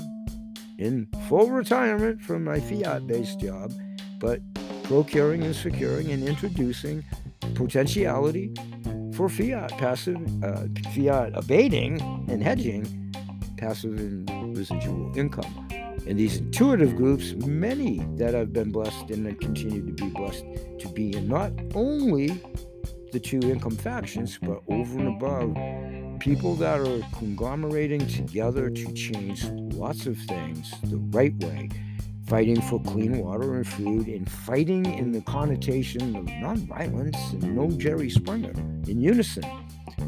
in 0.78 1.06
full 1.28 1.50
retirement 1.50 2.22
from 2.22 2.42
my 2.42 2.58
fiat 2.58 3.06
based 3.06 3.38
job, 3.38 3.74
but 4.18 4.40
procuring 4.84 5.44
and 5.44 5.54
securing 5.54 6.10
and 6.10 6.26
introducing 6.26 7.04
potentiality 7.54 8.54
for 9.14 9.28
fiat 9.28 9.70
passive, 9.72 10.16
uh, 10.42 10.68
fiat 10.96 11.34
abating 11.36 12.00
and 12.30 12.42
hedging 12.42 13.14
passive 13.58 14.00
and 14.00 14.58
residual 14.58 15.12
income. 15.18 15.68
In 16.06 16.16
these 16.16 16.38
intuitive 16.38 16.96
groups, 16.96 17.34
many 17.46 18.00
that 18.16 18.34
have 18.34 18.54
been 18.54 18.72
blessed 18.72 19.12
and 19.12 19.38
continue 19.42 19.86
to 19.86 19.92
be 20.02 20.10
blessed 20.12 20.46
to 20.80 20.88
be 20.94 21.14
in 21.14 21.28
not 21.28 21.52
only 21.76 22.42
the 23.12 23.20
two 23.20 23.42
income 23.42 23.76
factions, 23.76 24.40
but 24.42 24.62
over 24.70 24.98
and 24.98 25.10
above 25.10 25.58
people 26.20 26.54
that 26.56 26.80
are 26.80 27.02
conglomerating 27.18 28.06
together 28.08 28.70
to 28.70 28.94
change 28.94 29.46
lots 29.74 30.06
of 30.06 30.18
things 30.18 30.74
the 30.84 30.98
right 31.12 31.34
way, 31.44 31.70
fighting 32.28 32.62
for 32.62 32.82
clean 32.82 33.20
water 33.20 33.56
and 33.56 33.68
food, 33.68 34.08
and 34.08 34.30
fighting 34.30 34.86
in 34.86 35.12
the 35.12 35.22
connotation 35.22 36.16
of 36.16 36.26
nonviolence 36.26 37.32
and 37.32 37.56
no 37.56 37.72
Jerry 37.72 38.10
Springer 38.10 38.52
in 38.88 39.02
unison. 39.02 39.44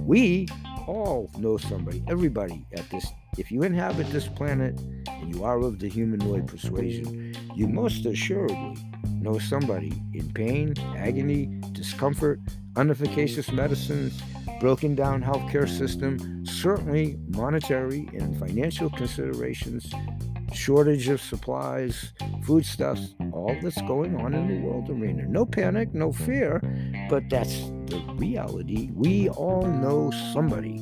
We 0.06 0.48
all 0.88 1.30
know 1.38 1.58
somebody, 1.58 2.04
everybody 2.08 2.66
at 2.74 2.90
this. 2.90 3.08
If 3.38 3.50
you 3.50 3.64
inhabit 3.64 4.08
this 4.12 4.28
planet 4.28 4.78
and 5.08 5.34
you 5.34 5.46
are 5.46 5.60
of 5.60 5.80
the 5.80 5.88
humanoid 5.88 6.48
persuasion, 6.48 7.34
you 7.56 7.68
most 7.68 8.06
assuredly 8.06 8.78
know 9.22 9.40
somebody 9.40 9.94
in 10.14 10.32
pain, 10.34 10.74
agony, 10.98 11.46
discomfort, 11.72 12.40
unefficacious 12.76 13.52
medicines, 13.52 14.22
broken 14.62 14.94
down 14.94 15.24
healthcare 15.24 15.68
system, 15.68 16.46
certainly 16.46 17.18
monetary 17.30 18.08
and 18.14 18.38
financial 18.38 18.92
considerations, 18.92 19.92
shortage 20.54 21.08
of 21.08 21.20
supplies, 21.20 22.14
foodstuffs, 22.44 23.16
all 23.32 23.58
that's 23.64 23.82
going 23.82 24.16
on 24.22 24.36
in 24.36 24.48
the 24.48 24.60
world 24.62 24.88
arena. 24.88 25.24
No 25.24 25.48
panic, 25.48 25.96
no 25.96 26.12
fear, 26.12 26.62
but 27.10 27.28
that's 27.28 27.58
the 27.88 28.00
reality. 28.18 28.92
We 28.94 29.30
all 29.30 29.64
know 29.64 30.12
somebody. 30.32 30.76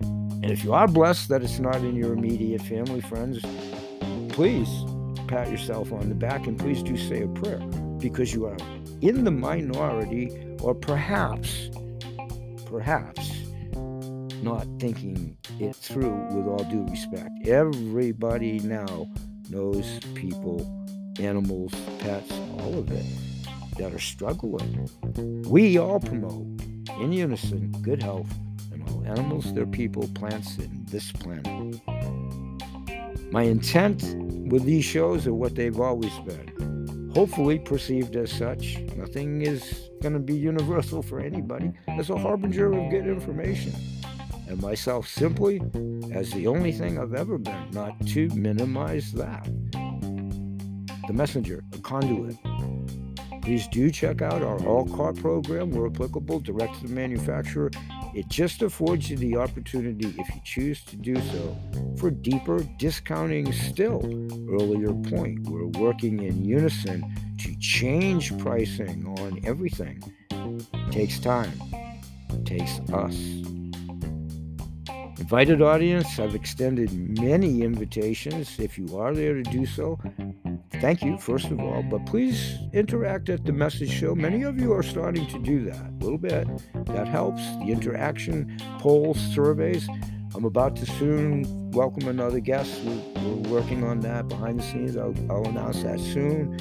And 0.00 0.50
if 0.50 0.64
you 0.64 0.72
are 0.72 0.88
blessed 0.88 1.28
that 1.28 1.42
it's 1.42 1.58
not 1.58 1.76
in 1.76 1.94
your 1.94 2.14
immediate 2.14 2.62
family, 2.62 3.02
friends, 3.02 3.40
please 4.32 4.70
pat 5.28 5.50
yourself 5.50 5.92
on 5.92 6.08
the 6.08 6.14
back 6.14 6.46
and 6.46 6.58
please 6.58 6.82
do 6.82 6.96
say 6.96 7.22
a 7.22 7.28
prayer 7.28 7.58
because 7.98 8.32
you 8.32 8.46
are 8.46 8.56
in 9.02 9.24
the 9.24 9.30
minority 9.30 10.56
or 10.62 10.74
perhaps, 10.74 11.68
perhaps 12.72 13.30
not 14.42 14.66
thinking 14.78 15.36
it 15.60 15.76
through 15.76 16.16
with 16.30 16.46
all 16.46 16.64
due 16.70 16.86
respect. 16.86 17.28
Everybody 17.46 18.60
now 18.60 19.10
knows 19.50 20.00
people, 20.14 20.66
animals, 21.20 21.74
pets, 21.98 22.32
all 22.58 22.78
of 22.78 22.90
it 22.90 23.04
that 23.76 23.92
are 23.92 23.98
struggling. 23.98 24.88
We 25.50 25.76
all 25.76 26.00
promote 26.00 26.46
in 26.98 27.12
unison 27.12 27.72
good 27.82 28.02
health 28.02 28.32
and 28.72 28.82
all 28.88 29.04
animals, 29.04 29.52
their 29.52 29.66
people, 29.66 30.08
plants, 30.14 30.56
and 30.56 30.88
this 30.88 31.12
planet. 31.12 31.78
My 33.30 33.42
intent 33.42 34.02
with 34.50 34.64
these 34.64 34.86
shows 34.86 35.26
are 35.26 35.34
what 35.34 35.56
they've 35.56 35.78
always 35.78 36.18
been. 36.20 36.71
Hopefully 37.14 37.58
perceived 37.58 38.16
as 38.16 38.32
such. 38.32 38.78
Nothing 38.96 39.42
is 39.42 39.90
going 40.00 40.14
to 40.14 40.20
be 40.20 40.34
universal 40.34 41.02
for 41.02 41.20
anybody 41.20 41.72
as 41.88 42.10
a 42.10 42.16
harbinger 42.16 42.72
of 42.72 42.90
good 42.90 43.06
information. 43.06 43.72
And 44.48 44.60
myself 44.60 45.06
simply 45.08 45.60
as 46.12 46.30
the 46.32 46.46
only 46.46 46.72
thing 46.72 46.98
I've 46.98 47.14
ever 47.14 47.38
been, 47.38 47.70
not 47.72 48.04
to 48.08 48.28
minimize 48.30 49.12
that. 49.12 49.44
The 51.06 51.12
messenger, 51.12 51.62
a 51.72 51.78
conduit, 51.78 52.36
Please 53.42 53.66
do 53.66 53.90
check 53.90 54.22
out 54.22 54.40
our 54.40 54.64
all 54.66 54.86
car 54.86 55.12
program 55.12 55.72
where 55.72 55.88
applicable, 55.88 56.38
direct 56.38 56.78
to 56.80 56.86
the 56.86 56.94
manufacturer. 56.94 57.72
It 58.14 58.28
just 58.28 58.60
affords 58.62 59.08
you 59.08 59.16
the 59.16 59.36
opportunity, 59.36 60.14
if 60.18 60.34
you 60.34 60.40
choose 60.44 60.84
to 60.84 60.96
do 60.96 61.16
so, 61.16 61.56
for 61.98 62.10
deeper 62.10 62.62
discounting 62.78 63.52
still. 63.52 64.02
Earlier 64.50 64.92
point, 64.92 65.48
we're 65.48 65.66
working 65.80 66.22
in 66.22 66.44
unison 66.44 67.04
to 67.38 67.56
change 67.58 68.36
pricing 68.38 69.06
on 69.18 69.40
everything. 69.44 70.02
It 70.30 70.92
takes 70.92 71.18
time, 71.18 71.52
it 72.30 72.44
takes 72.44 72.80
us. 72.92 73.16
Invited 75.22 75.62
audience, 75.62 76.18
I've 76.18 76.34
extended 76.34 76.92
many 77.20 77.62
invitations. 77.62 78.58
If 78.58 78.76
you 78.76 78.98
are 78.98 79.14
there 79.14 79.34
to 79.34 79.42
do 79.44 79.64
so, 79.64 79.96
thank 80.80 81.00
you, 81.00 81.16
first 81.16 81.46
of 81.46 81.60
all, 81.60 81.80
but 81.84 82.04
please 82.06 82.58
interact 82.72 83.28
at 83.28 83.44
the 83.44 83.52
message 83.52 83.88
show. 83.88 84.16
Many 84.16 84.42
of 84.42 84.58
you 84.58 84.72
are 84.72 84.82
starting 84.82 85.28
to 85.28 85.38
do 85.38 85.64
that 85.66 85.80
a 85.80 86.04
little 86.04 86.18
bit. 86.18 86.48
That 86.86 87.06
helps. 87.06 87.40
The 87.58 87.66
interaction, 87.68 88.58
polls, 88.80 89.16
surveys. 89.32 89.88
I'm 90.34 90.44
about 90.44 90.74
to 90.76 90.86
soon 90.86 91.70
welcome 91.70 92.08
another 92.08 92.40
guest. 92.40 92.82
We're, 92.82 93.22
we're 93.22 93.60
working 93.60 93.84
on 93.84 94.00
that 94.00 94.26
behind 94.26 94.58
the 94.58 94.64
scenes. 94.64 94.96
I'll, 94.96 95.14
I'll 95.30 95.46
announce 95.46 95.84
that 95.84 96.00
soon. 96.00 96.52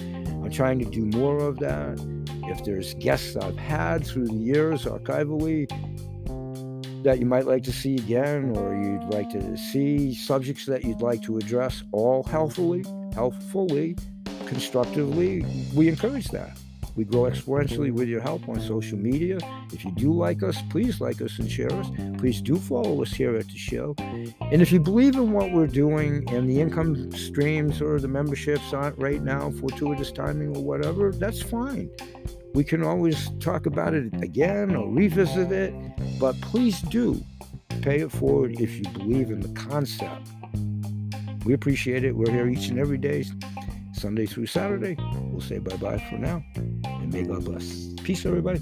I'm 0.43 0.52
trying 0.52 0.78
to 0.78 0.86
do 0.86 1.08
more 1.17 1.39
of 1.39 1.58
that. 1.58 2.00
If 2.43 2.63
there's 2.63 2.93
guests 2.93 3.36
I've 3.36 3.58
had 3.58 4.06
through 4.06 4.28
the 4.28 4.36
years 4.36 4.86
archivally 4.86 5.67
that 7.04 7.20
you 7.20 7.26
might 7.26 7.46
like 7.46 7.64
to 7.64 7.72
see 7.72 7.96
again, 7.96 8.56
or 8.56 8.76
you'd 8.76 9.14
like 9.14 9.30
to 9.32 9.58
see 9.58 10.14
subjects 10.14 10.66
that 10.66 10.84
you'd 10.84 11.02
like 11.02 11.22
to 11.24 11.38
address, 11.38 11.84
all 11.92 12.24
healthfully, 12.24 12.84
healthfully, 13.14 13.96
constructively, 14.46 15.46
we 15.74 15.88
encourage 15.88 16.28
that. 16.30 16.58
We 16.96 17.06
grow 17.06 17.22
exponentially 17.22 17.92
with 17.92 18.10
your 18.10 18.20
help 18.20 18.50
on 18.50 18.60
social 18.60 18.98
media. 18.98 19.38
If 19.72 19.86
you 19.86 19.92
do 19.92 20.12
like 20.12 20.44
us, 20.44 20.62
please 20.70 21.00
like 21.00 21.22
us 21.22 21.40
and 21.40 21.50
share 21.50 21.72
us. 21.72 21.88
Please 22.18 22.42
do 22.42 22.58
follow 22.58 23.02
us 23.02 23.14
here 23.14 23.38
at 23.38 23.48
the 23.48 23.58
show. 23.58 23.96
And 23.98 24.62
if 24.62 24.74
you 24.74 24.80
believe 24.82 25.16
in 25.16 25.32
what 25.32 25.52
we're 25.52 25.68
doing 25.68 26.26
and 26.30 26.50
the 26.50 26.60
income 26.60 27.12
streams 27.14 27.82
or 27.82 28.00
the 28.00 28.10
memberships 28.10 28.74
aren't 28.74 28.98
right 28.98 29.22
now, 29.24 29.52
fortuitous 29.52 30.12
timing 30.12 30.56
or 30.56 30.64
whatever, 30.64 31.14
that's 31.14 31.42
fine. 31.42 31.90
We 32.54 32.64
can 32.64 32.84
always 32.84 33.30
talk 33.40 33.66
about 33.66 33.94
it 33.94 34.14
again 34.22 34.76
or 34.76 34.90
revisit 34.90 35.52
it, 35.52 35.74
but 36.20 36.40
please 36.42 36.82
do 36.82 37.24
pay 37.82 38.02
it 38.02 38.12
forward 38.12 38.60
if 38.60 38.76
you 38.78 38.84
believe 38.94 39.32
in 39.32 39.40
the 39.40 39.50
concept. 39.50 40.28
We 41.46 41.54
appreciate 41.54 42.04
it. 42.04 42.16
We're 42.16 42.32
here 42.32 42.48
each 42.48 42.68
and 42.68 42.78
every 42.78 42.98
day. 42.98 43.26
Sunday 43.94 44.26
through 44.26 44.48
Saturday. 44.48 44.96
We'll 45.00 45.42
say 45.42 45.60
bye 45.60 45.76
bye 45.78 45.98
for 46.10 46.18
now, 46.18 46.44
and 46.56 47.14
may 47.14 47.24
God 47.24 47.46
bless. 47.46 47.94
Peace, 48.04 48.26
everybody. 48.26 48.62